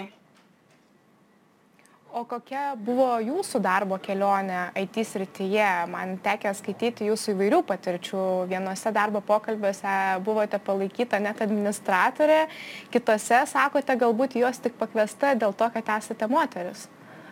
o 2.13 2.25
kokia 2.29 2.73
buvo 2.77 3.09
jūsų 3.21 3.61
darbo 3.63 3.99
kelionė 4.03 4.69
it 4.79 4.97
srityje? 5.07 5.69
Man 5.93 6.17
tekę 6.25 6.53
skaityti 6.55 7.09
jūsų 7.09 7.35
įvairių 7.35 7.63
patirčių. 7.69 8.23
Vienuose 8.51 8.93
darbo 8.93 9.21
pokalbiuose 9.21 10.21
buvote 10.25 10.59
palaikyta 10.59 11.21
net 11.21 11.43
administratore 11.45 12.47
kitose 12.93 13.43
sakote 13.47 13.97
galbūt 13.97 14.39
į 14.39 14.47
juos 14.47 14.63
tik 14.63 14.79
pakviesta 14.79 15.35
dėl 15.35 15.53
to 15.53 15.69
kad 15.75 15.93
esate 15.99 16.29
moteris. 16.31 16.87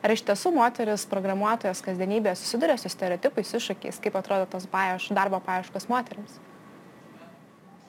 Ar 0.04 0.12
iš 0.12 0.22
tiesų 0.26 0.52
moteris 0.54 1.06
programuotojos 1.08 1.80
kasdienybėje 1.82 2.36
susiduria 2.38 2.76
su 2.78 2.92
stereotipais 2.92 3.56
iššūkiais? 3.58 4.02
Kaip 4.02 4.20
atrodo 4.20 4.46
tos 4.50 4.68
paieš 4.70 5.08
darbo 5.16 5.40
paieškos 5.42 5.88
moterims 5.90 6.36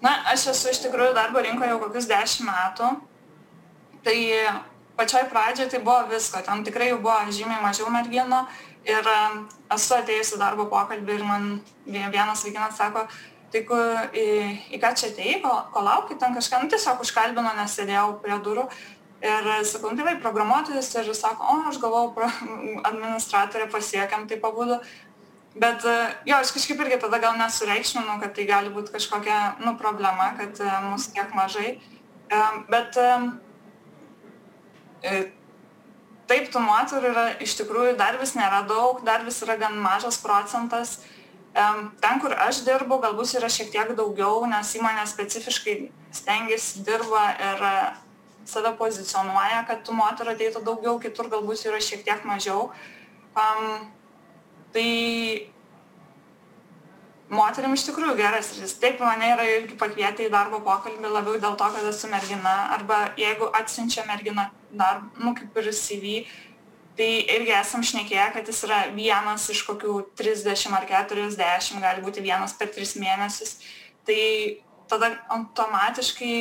na 0.02 0.14
aš 0.32 0.48
esu 0.54 0.72
iš 0.72 0.82
tikrųjų 0.86 1.16
darbo 1.18 1.42
rinkoje 1.44 1.72
jau 1.72 1.80
kokius 1.82 2.10
dešimt 2.10 2.50
metų. 2.50 2.90
Tai 4.06 4.18
pačioj 4.98 5.28
pradžioj 5.32 5.70
tai 5.72 5.80
buvo 5.86 6.02
visko 6.12 6.42
ten 6.46 6.64
tikrai 6.66 6.92
jau 6.92 7.00
buvo 7.00 7.18
žymiai 7.30 7.64
mažiau 7.64 7.90
merginų 7.94 8.44
ir 8.88 9.10
esu 9.76 9.98
atėjus 9.98 10.36
į 10.36 10.42
darbo 10.42 10.68
pokalbį 10.72 11.18
ir 11.18 11.26
man 11.28 11.50
vienas 11.86 12.44
vaikinas 12.46 12.78
sako 12.80 13.08
tai 13.52 13.64
ku, 13.68 13.78
į, 14.12 14.28
į 14.76 14.80
ką 14.82 14.92
čia 15.00 15.10
atėjai, 15.12 15.40
ko, 15.44 15.54
ko 15.72 15.84
lauki, 15.86 16.18
ten 16.20 16.34
kažką, 16.36 16.60
nu, 16.64 16.72
tiesiog 16.72 17.04
užkalbino, 17.04 17.54
nes 17.56 17.76
sėdėjau 17.80 18.18
prie 18.24 18.36
durų 18.44 18.66
ir 19.24 19.48
sakau, 19.66 19.94
nu, 19.96 20.04
tai 20.04 20.18
programuotojas 20.22 20.92
ir 21.00 21.14
sako, 21.16 21.48
o, 21.48 21.56
aš 21.72 21.80
galvojau, 21.80 22.12
pro, 22.18 22.28
administratorė 22.90 23.70
pasiekėm, 23.72 24.28
tai 24.28 24.40
pabudu. 24.44 24.82
Bet 25.58 25.88
jo, 26.28 26.38
aš 26.38 26.52
kažkaip 26.54 26.84
irgi 26.84 27.00
tada 27.02 27.22
gal 27.24 27.40
nesureikšminu, 27.40 28.20
kad 28.22 28.36
tai 28.36 28.46
gali 28.52 28.74
būti 28.76 28.94
kažkokia, 28.94 29.40
nu, 29.64 29.78
problema, 29.80 30.34
kad 30.38 30.60
mūsų 30.92 31.16
kiek 31.16 31.32
mažai. 31.40 31.78
Bet 32.68 33.00
E, 33.00 33.47
taip, 36.28 36.50
tų 36.52 36.64
moterų 36.64 37.12
yra 37.12 37.28
iš 37.44 37.56
tikrųjų 37.62 37.96
dar 38.00 38.18
vis 38.22 38.36
nėra 38.38 38.64
daug, 38.70 39.04
dar 39.08 39.24
vis 39.28 39.40
yra 39.46 39.58
gan 39.60 39.78
mažas 39.82 40.20
procentas. 40.24 41.00
Ten, 41.58 42.20
kur 42.22 42.36
aš 42.38 42.62
dirbu, 42.68 43.00
galbūt 43.02 43.38
yra 43.40 43.50
šiek 43.50 43.72
tiek 43.74 43.94
daugiau, 43.98 44.44
nes 44.50 44.76
įmonė 44.78 45.08
specifiškai 45.10 45.78
stengiasi, 46.14 46.84
dirba 46.86 47.24
ir 47.34 47.64
save 48.48 48.76
pozicionuoja, 48.80 49.64
kad 49.68 49.82
tų 49.84 49.96
moterų 49.98 50.36
ateitų 50.36 50.64
daugiau, 50.68 51.00
kitur 51.04 51.32
galbūt 51.32 51.66
yra 51.68 51.80
šiek 51.84 52.06
tiek 52.06 52.24
mažiau. 52.28 52.70
Um, 53.38 53.90
tai 54.74 54.92
moterim 57.34 57.74
iš 57.76 57.88
tikrųjų 57.90 58.16
geras 58.20 58.54
rytis. 58.56 58.78
Taip, 58.82 59.02
mane 59.04 59.34
yra 59.34 59.48
irgi 59.58 59.76
pakvietę 59.80 60.28
į 60.28 60.32
darbo 60.34 60.62
pokalbį 60.64 61.12
labiau 61.12 61.42
dėl 61.42 61.58
to, 61.60 61.74
kad 61.74 61.90
esu 61.90 62.10
mergina. 62.12 62.56
Arba 62.78 63.02
jeigu 63.20 63.50
atsiunčia 63.60 64.06
mergina 64.08 64.48
dar, 64.72 65.02
nu, 65.22 65.34
kaip 65.38 65.58
ir 65.62 65.72
CV, 65.72 66.20
tai 66.98 67.10
irgi 67.38 67.54
esam 67.54 67.84
šnekėję, 67.86 68.28
kad 68.36 68.48
jis 68.50 68.64
yra 68.66 68.80
vienas 68.96 69.48
iš 69.54 69.64
kokių 69.68 70.00
30 70.18 70.74
ar 70.74 70.88
40, 70.90 71.82
gali 71.84 72.06
būti 72.06 72.24
vienas 72.26 72.56
per 72.58 72.72
3 72.74 72.98
mėnesius. 73.02 73.60
Tai 74.08 74.22
tada 74.90 75.12
automatiškai, 75.36 76.34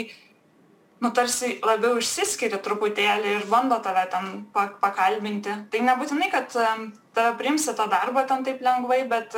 nu, 1.05 1.11
tarsi 1.13 1.57
labiau 1.67 1.99
išsiskiria 2.01 2.61
truputėlį 2.65 3.35
ir 3.37 3.49
bando 3.51 3.79
tave 3.85 4.07
ten 4.13 4.47
pakalbinti. 4.55 5.59
Tai 5.73 5.83
nebūtinai, 5.91 6.31
kad 6.33 6.49
tave 6.57 7.35
priimsi 7.41 7.77
tą 7.77 7.89
darbą 7.93 8.25
ten 8.29 8.47
taip 8.47 8.65
lengvai, 8.65 9.03
bet 9.11 9.37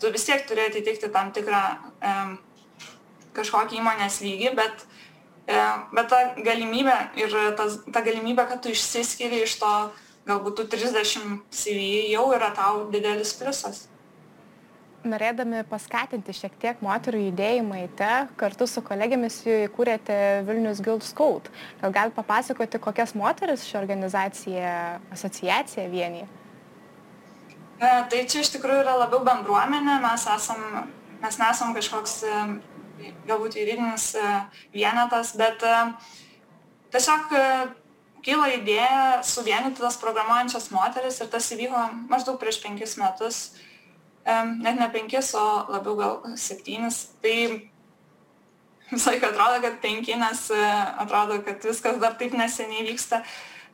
tu 0.00 0.10
vis 0.12 0.26
tiek 0.26 0.42
turi 0.48 0.66
atitikti 0.66 1.12
tam 1.12 1.30
tikrą 1.36 1.62
kažkokį 3.36 3.78
įmonės 3.78 4.20
lygį, 4.24 4.52
bet, 4.58 4.86
bet 5.46 6.08
ta 6.10 6.22
galimybė 6.36 6.96
ir 7.20 7.34
tas, 7.58 7.78
ta 7.92 8.02
galimybė, 8.02 8.48
kad 8.50 8.62
tu 8.62 8.72
išsiskiri 8.74 9.44
iš 9.44 9.58
to 9.62 9.74
galbūt 10.26 10.58
tų 10.58 10.70
30 10.74 11.36
CV 11.54 12.08
jau 12.10 12.30
yra 12.34 12.50
tau 12.54 12.86
didelis 12.90 13.34
pliusas. 13.38 13.86
Norėdami 15.06 15.60
paskatinti 15.70 16.34
šiek 16.34 16.56
tiek 16.58 16.80
moterų 16.82 17.20
judėjimą 17.28 17.76
į 17.84 17.90
te, 17.98 18.10
kartu 18.40 18.66
su 18.66 18.82
kolegėmis 18.82 19.36
įkūrėte 19.68 20.16
Vilnius 20.48 20.80
Guild 20.82 21.06
Scout. 21.06 21.46
Gal 21.78 21.94
galite 21.94 22.16
papasakoti, 22.16 22.80
kokias 22.82 23.14
moteris 23.14 23.68
ši 23.68 23.78
organizacija, 23.78 24.72
asociacija 25.14 25.86
vienyje? 25.92 26.26
E, 27.76 27.90
tai 28.10 28.24
čia 28.26 28.42
iš 28.42 28.50
tikrųjų 28.56 28.82
yra 28.82 28.96
labiau 29.04 29.22
bendruomenė, 29.22 30.00
mes, 30.02 30.26
esam, 30.32 30.88
mes 31.22 31.38
nesam 31.38 31.76
kažkoks 31.76 32.18
e, 32.26 32.42
galbūt 33.28 33.58
juridinis 33.58 34.12
e, 34.18 34.32
vienetas, 34.74 35.34
bet 35.38 35.62
tiesiog 36.94 37.32
kilo 38.26 38.48
idėja 38.50 39.22
suvienyti 39.26 39.82
tas 39.82 39.98
programuojančias 40.02 40.70
moteris 40.74 41.20
ir 41.22 41.30
tas 41.30 41.48
įvyko 41.54 41.82
maždaug 42.10 42.40
prieš 42.40 42.58
penkis 42.64 42.96
metus, 42.98 43.40
net 44.26 44.80
ne 44.80 44.88
penkis, 44.90 45.30
o 45.38 45.44
labiau 45.70 45.94
gal 45.98 46.16
septynis. 46.34 47.04
Tai 47.22 47.36
visą 48.90 49.12
laiką 49.12 49.30
atrodo, 49.30 49.60
kad 49.62 49.78
penki, 49.82 50.16
nes 50.18 50.48
atrodo, 50.98 51.38
kad 51.46 51.62
viskas 51.70 52.00
dar 52.02 52.18
taip 52.18 52.34
neseniai 52.34 52.88
vyksta. 52.88 53.22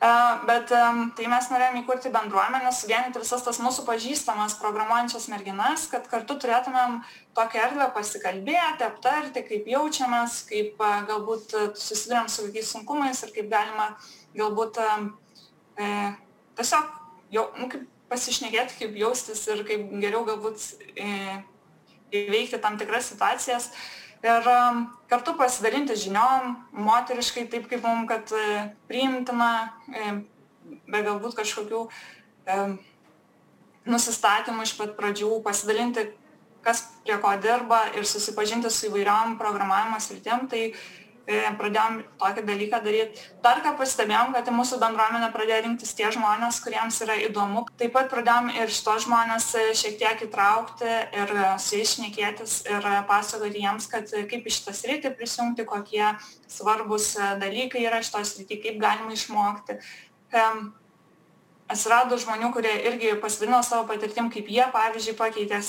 Bet 0.02 0.73
tai 0.75 1.26
mes 1.30 1.49
norėjome 1.52 1.85
įkurti 1.85 2.11
bendruomenę, 2.11 2.73
suvienyti 2.75 3.21
visas 3.23 3.44
tas 3.47 3.61
mūsų 3.62 3.85
pažįstamas 3.87 4.56
programuojančias 4.59 5.28
merginas, 5.30 5.85
kad 5.92 6.09
kartu 6.11 6.35
turėtumėm 6.42 6.97
tokią 7.38 7.68
erdvę 7.68 7.87
pasikalbėti, 7.94 8.82
aptarti, 8.88 9.44
kaip 9.47 9.71
jaučiamės, 9.71 10.40
kaip 10.49 10.82
galbūt 11.06 11.54
susidurėm 11.78 12.26
su 12.26 12.49
kokiais 12.49 12.73
sunkumais 12.75 13.23
ir 13.23 13.30
kaip 13.37 13.52
galima 13.52 13.92
galbūt 14.35 14.82
e, 14.82 15.94
tiesiog 16.59 16.90
jau, 17.38 17.47
nu, 17.61 17.71
kaip 17.71 17.87
pasišnekėti, 18.11 18.80
kaip 18.82 18.99
jaustis 19.04 19.47
ir 19.54 19.62
kaip 19.68 19.87
geriau 20.02 20.26
galbūt 20.26 20.66
e, 20.99 21.40
įveikti 22.12 22.61
tam 22.62 22.75
tikras 22.80 23.12
situacijas. 23.12 23.71
Ir 24.23 24.49
kartu 25.11 25.35
pasidalinti 25.38 25.97
žiniom, 25.99 26.55
moteriškai, 26.87 27.49
taip 27.50 27.69
kaip 27.71 27.85
mums, 27.87 28.09
kad 28.11 28.33
priimtina, 28.88 29.50
be 30.87 31.02
galbūt 31.02 31.37
kažkokių 31.41 31.85
nusistatymų 33.91 34.67
iš 34.67 34.76
pat 34.79 34.97
pradžių, 34.99 35.31
pasidalinti, 35.45 36.07
kas 36.62 36.85
prie 37.02 37.19
ko 37.19 37.35
dirba 37.43 37.85
ir 37.99 38.07
susipažinti 38.07 38.71
su 38.71 38.87
įvairiom 38.88 39.35
programavimo 39.41 39.99
sritim, 39.99 40.47
tai 40.50 40.69
e, 40.71 40.75
pradėjom 41.26 42.00
tokį 42.21 42.45
dalyką 42.49 42.81
daryti. 42.85 43.23
Dar 43.45 43.62
ką 43.64 43.75
pastebėjom, 43.79 44.35
kad 44.35 44.49
į 44.49 44.55
mūsų 44.57 44.79
bendruomenę 44.83 45.31
pradėjo 45.35 45.61
rinktis 45.67 45.95
tie 45.99 46.11
žmonės, 46.14 46.61
kuriems 46.64 47.00
yra 47.07 47.17
įdomu. 47.29 47.64
Taip 47.81 47.95
pat 47.97 48.11
pradėjom 48.12 48.50
ir 48.57 48.73
šitos 48.75 49.07
žmonės 49.07 49.49
e, 49.59 49.64
šiek 49.79 49.99
tiek 50.02 50.26
įtraukti 50.26 50.91
ir 51.23 51.35
su 51.62 51.79
jais 51.79 51.95
šnekėtis 51.97 52.59
ir 52.67 52.91
pasakoti 53.09 53.62
jiems, 53.62 53.88
kad 53.93 54.11
kaip 54.11 54.47
iš 54.50 54.61
šitas 54.61 54.85
rytį 54.91 55.14
prisijungti, 55.19 55.67
kokie 55.69 56.05
svarbus 56.50 57.14
e, 57.17 57.33
dalykai 57.43 57.87
yra 57.87 58.02
šitos 58.05 58.37
rytį, 58.41 58.62
kaip 58.67 58.81
galima 58.83 59.14
išmokti 59.14 59.79
atsirado 61.73 62.19
žmonių, 62.21 62.52
kurie 62.55 62.73
irgi 62.91 63.14
pasidalino 63.23 63.62
savo 63.67 63.87
patirtim, 63.88 64.29
kaip 64.33 64.49
jie, 64.52 64.64
pavyzdžiui, 64.75 65.17
pakeitė 65.19 65.61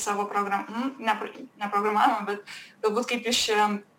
savo 0.00 0.26
programą, 0.30 0.64
nu, 0.70 0.90
ne, 1.02 1.16
ne 1.58 1.70
programavimą, 1.72 2.22
bet 2.28 2.54
galbūt 2.84 3.10
kaip 3.12 3.26
iš 3.32 3.46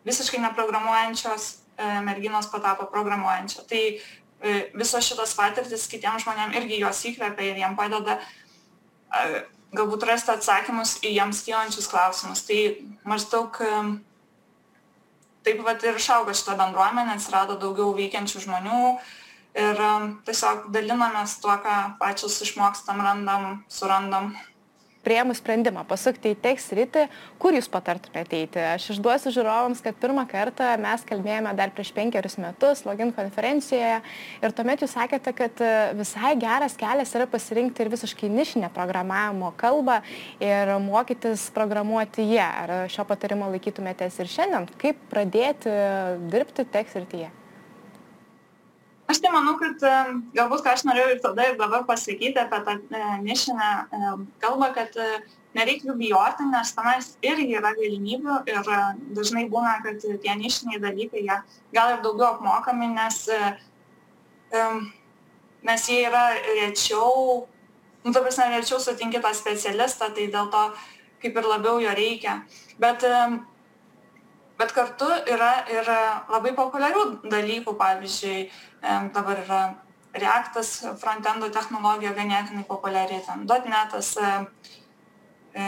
visiškai 0.04 0.42
neprogramuojančios 0.44 1.50
e, 1.78 1.88
merginos 2.06 2.50
patapo 2.52 2.88
programuojančia. 2.92 3.66
Tai 3.70 3.82
e, 3.84 4.56
visos 4.76 5.08
šitos 5.08 5.36
patirtis 5.40 5.88
kitiems 5.92 6.26
žmonėms 6.26 6.60
irgi 6.60 6.82
juos 6.82 7.04
įkvepia 7.10 7.52
ir 7.52 7.62
jiems 7.64 7.80
padeda 7.80 8.20
e, 8.20 9.44
galbūt 9.74 10.08
rasti 10.10 10.34
atsakymus 10.36 10.98
į 11.02 11.16
jiems 11.18 11.44
kylančius 11.48 11.90
klausimus. 11.92 12.44
Tai 12.48 12.60
maždaug 13.08 13.60
taip 15.44 15.60
pat 15.66 15.84
ir 15.84 16.00
išaugo 16.00 16.36
šitą 16.36 16.56
bendruomenę, 16.60 17.18
atsirado 17.18 17.58
daugiau 17.60 17.92
veikiančių 17.98 18.46
žmonių, 18.46 18.82
ir 19.58 19.84
tiesiog 20.28 20.72
dalinamės 20.74 21.38
tuo, 21.44 21.56
ką 21.62 22.00
pačius 22.02 22.42
išmokstam, 22.48 23.04
randam, 23.06 23.62
surandam. 23.70 24.34
Prieimus 25.04 25.42
sprendimą 25.42 25.82
pasukti 25.84 26.32
į 26.32 26.38
tech 26.40 26.62
sritį, 26.64 27.02
kur 27.36 27.52
jūs 27.52 27.68
patartumėte 27.68 28.38
eiti? 28.38 28.62
Aš 28.64 28.86
išduosiu 28.94 29.34
žiūrovams, 29.36 29.82
kad 29.84 29.98
pirmą 30.00 30.24
kartą 30.32 30.70
mes 30.80 31.04
kalbėjome 31.10 31.52
dar 31.60 31.74
prieš 31.76 31.92
penkerius 31.92 32.38
metus 32.40 32.86
login 32.88 33.12
konferencijoje 33.12 33.98
ir 34.00 34.56
tuomet 34.56 34.86
jūs 34.86 34.96
sakėte, 34.96 35.36
kad 35.36 35.60
e, 35.60 35.74
visai 36.00 36.32
geras 36.40 36.80
kelias 36.80 37.12
yra 37.20 37.28
pasirinkti 37.28 37.84
ir 37.84 37.92
visiškai 37.92 38.32
nišinę 38.32 38.72
programavimo 38.72 39.52
kalbą 39.60 40.00
ir 40.40 40.72
mokytis 40.88 41.50
programuoti 41.52 42.30
ją. 42.32 42.50
Ar 42.64 42.76
šio 42.88 43.04
patarimo 43.12 43.52
laikytumėtės 43.52 44.24
ir 44.24 44.32
šiandien? 44.40 44.72
Kaip 44.80 45.04
pradėti 45.12 45.80
dirbti 46.32 46.64
tech 46.72 46.96
srityje? 46.96 47.34
Aš 49.08 49.20
tai 49.22 49.32
manau 49.34 49.56
kad 49.60 49.84
galbūt 50.36 50.64
ką 50.66 50.74
aš 50.74 50.84
norėjau 50.88 51.14
ir 51.14 51.22
tada 51.24 51.48
ir 51.50 51.58
dabar 51.60 51.86
pasakyti 51.88 52.40
apie 52.40 52.60
tą 52.66 52.76
e, 52.80 53.04
nišinę 53.26 53.70
e, 53.70 54.12
kalbą 54.44 54.70
kad 54.76 54.96
e, 54.98 55.08
nereik 55.58 55.84
jų 55.86 55.96
bijoti 56.00 56.48
nes 56.50 56.74
tenais 56.78 57.12
irgi 57.22 57.60
yra 57.60 57.74
galimybių 57.78 58.40
ir 58.50 58.72
dažnai 59.18 59.46
būna 59.52 59.78
kad 59.86 60.02
tie 60.02 60.38
nišiniai 60.40 60.82
dalykai 60.82 61.26
jie 61.28 61.40
gal 61.76 61.96
ir 61.96 62.04
daugiau 62.06 62.34
apmokami 62.34 62.90
nes 62.96 63.20
nes 65.64 65.88
jie 65.90 66.02
yra 66.08 66.26
rečiau 66.64 67.46
nu 68.04 68.12
ta 68.12 68.22
prasme 68.22 68.50
rečiau 68.56 68.80
sutinki 68.80 69.22
tą 69.24 69.34
specialistą 69.36 70.12
tai 70.16 70.28
dėl 70.32 70.50
to 70.54 70.68
kaip 71.24 71.38
ir 71.40 71.48
labiau 71.48 71.80
jo 71.80 71.92
reikia. 71.96 72.42
Bet 72.80 73.06
bet 74.64 74.76
kartu 74.76 75.10
yra 75.28 75.52
ir 75.72 75.90
labai 76.32 76.54
populiarių 76.56 77.04
dalykų 77.28 77.76
pavyzdžiui 77.80 78.38
dabar 79.16 79.42
yra 79.44 79.64
reaktas 80.14 80.78
frontendo 81.02 81.50
technologija 81.52 82.14
ganėtinai 82.16 82.64
populiari 82.70 83.20
ten 83.26 83.44
dotnetas 83.50 84.14
e, 84.22 84.32
e, 85.58 85.68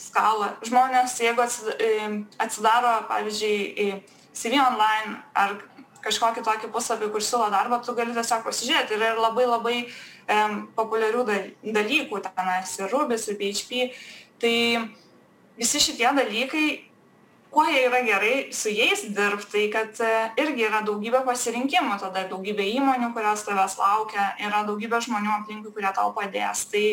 skala 0.00 0.54
žmonės 0.64 1.18
jeigu 1.20 1.44
atsidaro 1.44 2.96
pavyzdžiui 3.10 4.00
CV 4.34 4.58
online 4.64 5.20
ar 5.38 5.58
kažkokį 6.04 6.42
tokį 6.44 6.68
puslapį, 6.74 7.10
kur 7.14 7.22
siūlo 7.24 7.46
darbą, 7.52 7.78
tu 7.80 7.94
gali 7.96 8.12
tiesiog 8.12 8.42
pasižiūrėti. 8.44 8.96
Yra 8.98 9.14
labai 9.16 9.46
labai 9.48 9.76
um, 9.84 10.58
populiarių 10.76 11.22
dalykų 11.72 12.20
tenais 12.26 12.74
ir 12.76 12.92
Rubis, 12.92 13.24
ir 13.30 13.38
PHP. 13.40 13.86
Tai 14.42 14.56
visi 15.56 15.80
šitie 15.80 16.10
dalykai 16.18 16.66
kuo 17.54 17.64
jie 17.70 17.84
yra 17.86 18.00
gerai 18.02 18.36
su 18.52 18.72
jais 18.74 19.04
dirbt 19.14 19.50
tai 19.52 19.68
kad 19.70 20.00
e, 20.02 20.12
irgi 20.42 20.66
yra 20.66 20.82
daugybė 20.86 21.22
pasirinkimų. 21.26 21.98
Tada 22.02 22.26
daugybė 22.30 22.66
įmonių 22.74 23.12
kurios 23.14 23.46
tavęs 23.46 23.78
laukia 23.78 24.32
yra 24.42 24.64
daugybė 24.66 25.00
žmonių 25.06 25.30
aplinkui 25.38 25.72
kurie 25.76 25.92
tau 25.94 26.10
padės. 26.16 26.66
Tai 26.72 26.84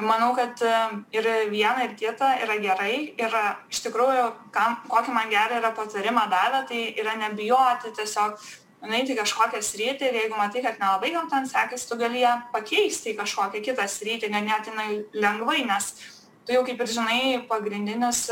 manau 0.00 0.32
kad 0.38 0.64
e, 0.64 0.74
ir 1.18 1.28
viena 1.52 1.84
ir 1.84 1.94
kita 2.00 2.32
yra 2.46 2.56
gerai. 2.64 2.96
Ir 3.20 3.38
iš 3.68 3.84
tikrųjų 3.84 4.26
kam 4.56 4.80
kokį 4.88 5.16
man 5.16 5.32
gerą 5.32 5.60
yra 5.60 5.74
patarimą 5.76 6.26
davę 6.32 6.64
tai 6.72 6.86
yra 6.96 7.18
nebijoti 7.20 7.92
tiesiog 8.00 8.40
nueiti 8.88 9.16
kažkokią 9.16 9.60
sritį 9.64 10.08
ir 10.08 10.20
jeigu 10.22 10.36
matai 10.36 10.64
kad 10.64 10.80
nelabai 10.80 11.12
gal 11.12 11.28
ten 11.30 11.46
sekasi 11.48 11.88
tu 11.88 11.96
gali 12.00 12.24
ją 12.24 12.34
pakeisti 12.52 13.12
į 13.12 13.18
kažkokią 13.20 13.62
kitą 13.64 13.86
sritį 13.88 14.28
ganėtinai 14.32 14.90
lengvai 15.16 15.62
nes 15.68 15.92
tu 16.44 16.52
jau 16.52 16.64
kaip 16.66 16.80
ir 16.84 16.92
žinai 16.98 17.20
pagrindinius 17.48 18.26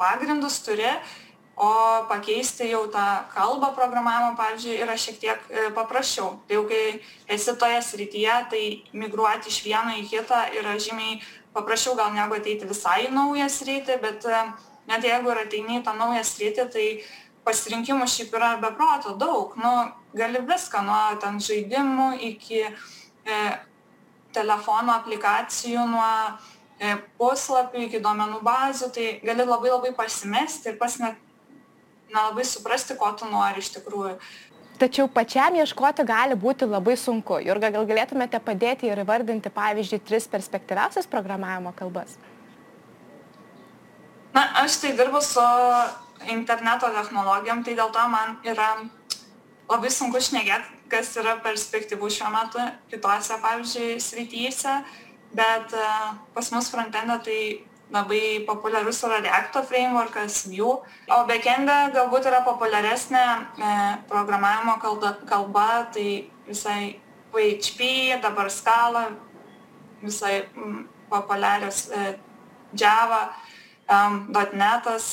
pagrindus 0.00 0.60
turi, 0.64 0.90
o 1.60 1.72
pakeisti 2.08 2.70
jau 2.70 2.86
tą 2.88 3.04
kalbą 3.34 3.74
programavimo, 3.76 4.32
pavyzdžiui, 4.38 4.78
yra 4.80 4.96
šiek 4.96 5.18
tiek 5.20 5.42
e, 5.50 5.66
paprasčiau. 5.76 6.38
Tai 6.48 6.56
jau 6.56 6.62
kai 6.70 7.02
esi 7.28 7.52
toje 7.60 7.82
srityje, 7.84 8.36
tai 8.52 8.62
migruoti 8.96 9.52
iš 9.52 9.58
vieno 9.66 9.92
į 10.00 10.06
kitą 10.08 10.38
yra 10.56 10.78
žymiai 10.80 11.18
paprasčiau 11.52 11.98
gal 11.98 12.14
negu 12.16 12.38
ateiti 12.38 12.68
visai 12.70 13.10
į 13.10 13.12
naują 13.12 13.50
sritį, 13.52 13.98
bet 14.00 14.24
e, 14.24 14.40
net 14.88 15.04
jeigu 15.04 15.34
ir 15.34 15.42
ateini 15.42 15.80
į 15.80 15.84
tą 15.84 15.94
naują 16.00 16.22
sritį, 16.24 16.66
tai 16.72 16.86
pasirinkimų 17.44 18.08
šiaip 18.08 18.32
yra 18.40 18.54
beproto 18.62 19.12
daug. 19.20 19.52
Nu, 19.60 19.74
gali 20.16 20.40
viską 20.48 20.80
nuo 20.86 21.02
ten 21.20 21.36
žaidimų 21.44 22.14
iki 22.30 22.62
e, 22.64 23.42
telefono 24.32 24.96
aplikacijų, 24.96 25.84
nuo 25.92 26.08
puslapių 27.20 27.82
iki 27.86 28.00
duomenų 28.00 28.40
bazių, 28.44 28.88
tai 28.94 29.08
gali 29.24 29.44
labai 29.44 29.72
labai 29.72 29.90
pasimesti 29.96 30.72
ir 30.72 30.78
pas 30.80 30.96
net 31.00 31.18
nelabai 32.10 32.44
suprasti, 32.48 32.96
ko 32.96 33.10
tu 33.12 33.28
nori 33.28 33.60
iš 33.60 33.74
tikrųjų. 33.76 34.16
Tačiau 34.80 35.10
pačiam 35.12 35.58
ieškoti 35.60 36.06
gali 36.08 36.36
būti 36.40 36.64
labai 36.64 36.96
sunku. 36.96 37.36
Jurga, 37.44 37.68
gal 37.74 37.84
galėtumėte 37.84 38.40
padėti 38.40 38.88
ir 38.88 39.02
įvardinti, 39.02 39.52
pavyzdžiui, 39.52 40.00
tris 40.08 40.24
perspektyviausias 40.32 41.08
programavimo 41.10 41.74
kalbas? 41.76 42.16
Na, 44.32 44.46
aš 44.62 44.78
tai 44.80 44.94
dirbu 44.96 45.20
su 45.20 45.44
interneto 46.32 46.88
technologijom, 46.96 47.60
tai 47.66 47.76
dėl 47.76 47.92
to 47.92 48.06
man 48.08 48.38
yra 48.46 48.70
labai 49.68 49.92
sunku 49.92 50.22
šnekėti, 50.22 50.80
kas 50.90 51.12
yra 51.20 51.36
perspektyvų 51.44 52.08
šiuo 52.16 52.32
metu 52.32 52.64
kitose, 52.88 53.36
pavyzdžiui, 53.44 54.00
srityse. 54.00 54.80
Uh, 54.80 55.09
bet 55.32 55.72
e, 55.72 55.88
pas 56.34 56.50
mus 56.50 56.70
frontende 56.70 57.18
tai 57.24 57.42
labai 57.90 58.44
populiarus 58.46 59.02
yra 59.02 59.20
Reacto 59.20 59.62
frameworkas, 59.62 60.46
Vue, 60.46 60.78
o 61.10 61.18
backende 61.26 61.76
galbūt 61.94 62.28
yra 62.30 62.42
populiaresnė 62.46 63.24
e, 63.58 63.70
programavimo 64.10 64.76
kalba, 64.82 65.16
kalba, 65.26 65.68
tai 65.94 66.30
visai 66.46 67.00
PHP, 67.34 68.20
dabar 68.22 68.50
Scala, 68.50 69.08
visai 70.02 70.44
populiarios 71.10 71.88
e, 71.90 72.16
Java, 72.74 73.30
.NET'as, 73.90 75.06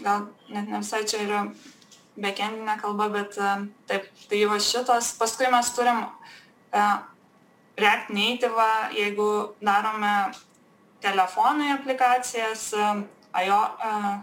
gal 0.00 0.22
net 0.48 0.70
ne 0.70 0.78
visai 0.80 1.02
čia 1.04 1.18
yra 1.26 1.40
backendinė 2.16 2.78
kalba, 2.80 3.10
bet 3.12 3.36
taip, 3.90 4.06
tai 4.30 4.38
va 4.48 4.56
šitas, 4.56 5.10
paskui 5.20 5.50
mes 5.52 5.68
turim 5.76 6.00
React 7.76 8.12
Native, 8.16 8.68
jeigu 8.96 9.28
darome 9.60 10.12
telefonui 11.04 11.72
aplikacijas, 11.74 12.70
IO, 13.44 13.58
uh, 13.84 14.14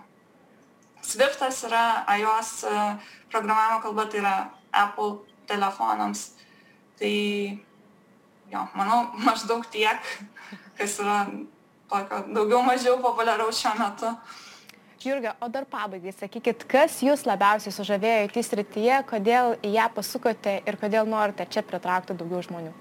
Swiftas 1.04 1.60
yra 1.68 2.06
iOS 2.18 2.64
uh, 2.64 2.96
programavimo 3.30 3.82
kalba, 3.84 4.06
tai 4.10 4.20
yra 4.24 4.36
Apple 4.72 5.18
telefonams. 5.48 6.32
Tai 6.98 7.14
jo, 8.54 8.64
manau, 8.74 9.04
maždaug 9.28 9.68
tiek, 9.70 10.00
kas 10.80 10.98
yra 11.04 11.26
tokio 11.92 12.24
daugiau 12.34 12.64
mažiau 12.66 12.98
populiaraus 13.04 13.62
šiuo 13.62 13.76
metu. 13.78 14.14
Jurga, 15.04 15.34
o 15.44 15.50
dar 15.52 15.66
pabaigai 15.68 16.14
sakykit, 16.16 16.64
kas 16.72 17.02
jūs 17.04 17.26
labiausiai 17.28 17.76
sužavėjo 17.76 18.30
IT 18.30 18.40
srityje, 18.48 19.02
kodėl 19.10 19.58
į 19.60 19.74
ją 19.76 19.90
pasukote 19.92 20.62
ir 20.64 20.80
kodėl 20.80 21.10
norite 21.12 21.46
čia 21.52 21.66
pritraukti 21.68 22.16
daugiau 22.16 22.40
žmonių? 22.48 22.72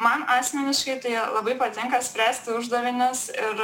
Man 0.00 0.22
asmeniškai 0.32 0.94
tai 1.02 1.10
labai 1.12 1.52
patinka 1.60 1.98
spręsti 2.00 2.54
uždavinius 2.56 3.26
ir 3.34 3.58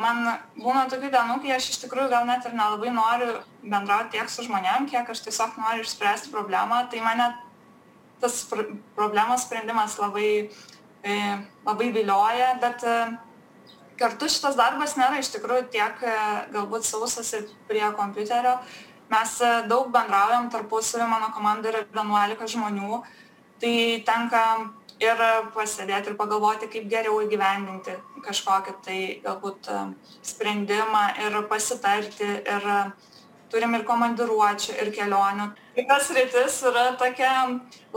man 0.00 0.22
būna 0.56 0.86
tokių 0.88 1.10
dienų, 1.12 1.36
kai 1.42 1.52
aš 1.56 1.66
iš 1.74 1.82
tikrųjų 1.82 2.08
gal 2.14 2.24
net 2.24 2.46
ir 2.48 2.54
nelabai 2.56 2.92
noriu 2.94 3.34
bendrauti 3.60 4.14
tiek 4.14 4.30
su 4.32 4.46
žmonėm, 4.46 4.88
kiek 4.88 5.10
aš 5.12 5.20
tiesiog 5.26 5.58
noriu 5.60 5.84
išspręsti 5.84 6.32
problemą, 6.32 6.86
tai 6.88 7.04
mane 7.04 7.28
tas 8.20 8.40
pr 8.48 8.70
problemos 8.96 9.44
sprendimas 9.44 9.98
labai, 10.00 10.48
e, 11.04 11.18
labai 11.68 11.92
vilioja, 11.92 12.54
bet 12.64 12.84
e, 12.88 12.96
kartu 14.00 14.32
šitas 14.32 14.56
darbas 14.56 14.96
nėra 14.96 15.20
iš 15.20 15.32
tikrųjų 15.36 15.68
tiek 15.76 16.04
e, 16.08 16.18
galbūt 16.56 16.88
sausas 16.88 17.34
ir 17.36 17.48
prie 17.68 17.84
kompiuterio. 18.00 18.56
Mes 19.12 19.40
daug 19.68 19.88
bendraujam 19.92 20.48
tarpusavį, 20.52 21.04
mano 21.10 21.32
komanda 21.34 21.68
yra 21.68 21.84
11 21.92 22.52
žmonių, 22.54 23.00
tai 23.60 23.72
tenka 24.06 24.44
ir 25.00 25.20
pasėdėti 25.54 26.12
ir 26.12 26.16
pagalvoti, 26.18 26.68
kaip 26.70 26.88
geriau 26.92 27.20
įgyvendinti 27.24 27.96
kažkokį 28.24 28.74
tai 28.84 28.98
galbūt 29.24 29.70
e, 29.72 29.78
sprendimą 30.32 31.04
ir 31.24 31.38
pasitarti 31.48 32.28
ir 32.38 32.66
turim 33.50 33.74
ir 33.74 33.86
komandiruočių, 33.88 34.76
ir 34.82 34.92
kelionių. 34.94 35.50
Tai 35.76 35.86
tas 35.88 36.10
rytis 36.14 36.60
yra 36.68 36.90
tokia 37.00 37.32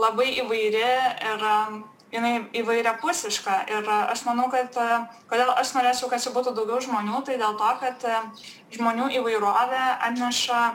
labai 0.00 0.30
įvairi 0.40 0.80
ir 0.80 1.46
e, 1.50 1.58
jinai 2.14 2.34
įvairiapusiška. 2.62 3.60
Ir 3.74 3.92
aš 4.00 4.24
manau, 4.30 4.48
kad 4.52 4.80
e, 4.80 4.98
kodėl 5.30 5.52
aš 5.58 5.76
norėčiau, 5.76 6.08
kad 6.08 6.24
čia 6.24 6.34
būtų 6.34 6.56
daugiau 6.56 6.80
žmonių, 6.88 7.20
tai 7.28 7.38
dėl 7.40 7.60
to, 7.60 7.72
kad 7.84 8.10
žmonių 8.72 9.12
įvairovė 9.20 9.86
atneša 10.08 10.66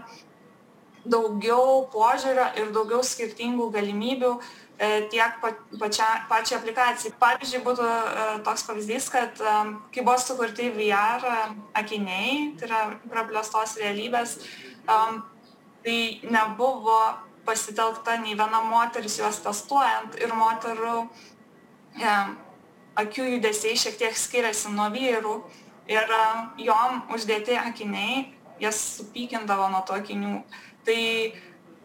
daugiau 1.09 1.85
požiūrio 1.89 2.51
ir 2.59 2.73
daugiau 2.75 2.99
skirtingų 3.07 3.71
galimybių 3.73 4.33
E, 4.37 4.68
tiek 5.11 5.41
pačia, 5.79 6.07
pačiai 6.29 6.59
aplikacijai. 6.59 7.15
Pavyzdžiui, 7.19 7.63
būtų 7.65 7.85
e, 7.85 8.27
toks 8.47 8.63
pavyzdys, 8.67 9.09
kad 9.11 9.41
e, 9.43 9.55
kai 9.91 10.03
buvo 10.05 10.15
sukurti 10.23 10.69
VR 10.71 11.25
akiniai, 11.75 12.53
tai 12.59 12.69
yra 12.69 12.81
praplėstos 13.11 13.75
realybės, 13.81 14.37
tai 14.87 15.99
nebuvo 16.23 16.99
pasitelkta 17.45 18.19
nei 18.23 18.37
viena 18.39 18.61
moteris 18.63 19.19
juos 19.19 19.41
testuojant 19.43 20.15
ir 20.21 20.33
moterų 20.37 20.95
akių 22.99 23.27
judesiai 23.35 23.77
šiek 23.79 23.99
tiek 23.99 24.17
skiriasi 24.17 24.71
nuo 24.75 24.89
vyrų 24.93 25.35
ir 25.89 26.11
jom 26.61 27.03
uždėti 27.15 27.57
akiniai 27.59 28.27
jas 28.61 28.79
supykindavo 28.99 29.69
nuo 29.71 29.81
to 29.87 29.95
akinių. 29.95 30.41
Tai 30.85 30.99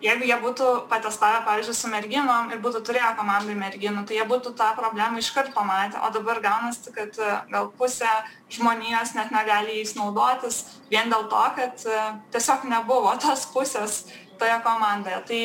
jeigu 0.05 0.27
jie 0.29 0.37
būtų 0.43 0.69
patestavę, 0.90 1.40
pavyzdžiui, 1.47 1.77
su 1.77 1.90
merginom 1.93 2.51
ir 2.53 2.61
būtų 2.64 2.83
turėję 2.87 3.14
komandai 3.19 3.57
merginų, 3.59 4.05
tai 4.09 4.19
jie 4.19 4.27
būtų 4.29 4.53
tą 4.59 4.71
problemą 4.77 5.21
iškart 5.23 5.55
pamatę, 5.57 6.01
o 6.05 6.11
dabar 6.14 6.43
gaunasi, 6.45 6.93
kad 6.95 7.17
e, 7.19 7.31
gal 7.53 7.71
pusė 7.79 8.11
žmonijos 8.53 9.14
net 9.17 9.33
negali 9.35 9.79
jais 9.81 9.95
naudotis 9.97 10.61
vien 10.93 11.12
dėl 11.12 11.27
to, 11.33 11.43
kad 11.57 11.87
e, 11.88 12.05
tiesiog 12.35 12.69
nebuvo 12.71 13.14
tos 13.25 13.49
pusės 13.55 14.05
toje 14.40 14.61
komandoje. 14.67 15.21
Tai 15.31 15.43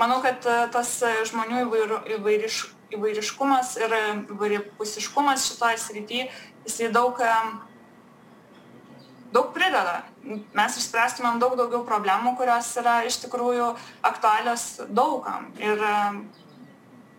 manau, 0.00 0.20
kad 0.26 0.44
e, 0.44 0.60
tas 0.74 0.96
žmonių 1.30 1.64
įvairiš, 2.18 2.60
įvairiškumas 2.96 3.76
ir 3.78 3.98
įvairipusiškumas 4.34 5.50
šitoje 5.52 5.82
srityje, 5.86 6.30
jisai 6.66 6.90
daug 6.94 7.14
daug 9.34 9.50
prideda. 9.54 10.02
Mes 10.56 10.76
išspręstumėm 10.80 11.40
daug 11.42 11.56
daugiau 11.58 11.84
problemų, 11.86 12.34
kurios 12.38 12.70
yra 12.80 13.00
iš 13.08 13.20
tikrųjų 13.24 13.72
aktualios 14.06 14.66
daugam. 14.88 15.50
Ir 15.60 15.80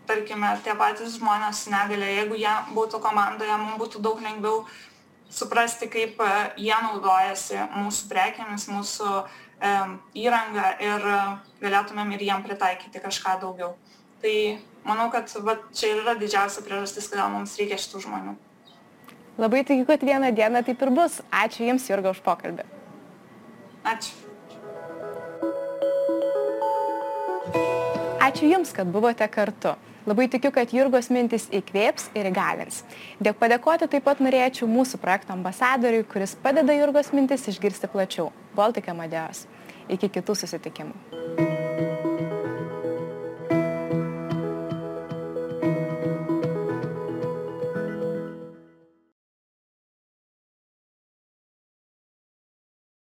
tarkime, 0.09 0.53
tie 0.65 0.75
patys 0.77 1.17
žmonės 1.17 1.65
su 1.65 1.73
negalė, 1.73 2.09
jeigu 2.17 2.39
jie 2.39 2.55
būtų 2.75 2.99
komandoje, 3.03 3.55
mums 3.61 3.79
būtų 3.79 4.01
daug 4.03 4.21
lengviau 4.23 4.65
suprasti, 5.31 5.87
kaip 5.91 6.19
e, 6.19 6.31
jie 6.59 6.75
naudojasi 6.75 7.61
mūsų 7.77 8.09
prekiamis, 8.11 8.67
mūsų 8.67 9.11
e, 9.15 9.71
įrangą 10.25 10.67
ir 10.83 11.07
galėtumėm 11.63 12.11
ir 12.17 12.27
jiem 12.27 12.43
pritaikyti 12.43 13.03
kažką 13.03 13.37
daugiau. 13.45 13.75
Tai 14.21 14.35
manau, 14.85 15.07
kad 15.13 15.31
va, 15.45 15.55
čia 15.73 15.95
yra 16.01 16.17
didžiausia 16.19 16.65
priežastis, 16.65 17.07
kodėl 17.09 17.31
mums 17.31 17.55
reikia 17.57 17.79
šitų 17.79 18.03
žmonių. 18.07 18.35
Labai 19.41 19.63
tikiu, 19.65 19.85
kad 19.89 20.03
vieną 20.05 20.29
dieną 20.37 20.61
taip 20.63 20.81
ir 20.85 20.91
bus. 20.93 21.21
Ačiū 21.33 21.65
Jums, 21.65 21.87
Jurga, 21.89 22.11
už 22.13 22.19
pokalbį. 22.21 22.65
Ačiū. 23.81 24.13
Ačiū 28.21 28.51
Jums, 28.51 28.73
kad 28.77 28.91
buvote 28.93 29.25
kartu. 29.33 29.73
Labai 30.05 30.27
tikiu, 30.29 30.51
kad 30.53 30.69
Jurgos 30.73 31.09
mintis 31.13 31.47
įkvėps 31.53 32.11
ir 32.17 32.29
įgalins. 32.29 32.83
Dėk 33.21 33.37
padėkoti 33.41 33.89
taip 33.89 34.05
pat 34.05 34.21
norėčiau 34.21 34.69
mūsų 34.69 35.01
projekto 35.01 35.33
ambasadoriui, 35.33 36.05
kuris 36.09 36.37
padeda 36.41 36.73
Jurgos 36.77 37.09
mintis 37.13 37.45
išgirsti 37.49 37.89
plačiau- 37.89 38.31
Baltic 38.57 38.89
Amadeus. 38.93 39.47
Iki 39.89 40.09
kitų 40.09 40.37
susitikimų. 40.37 41.50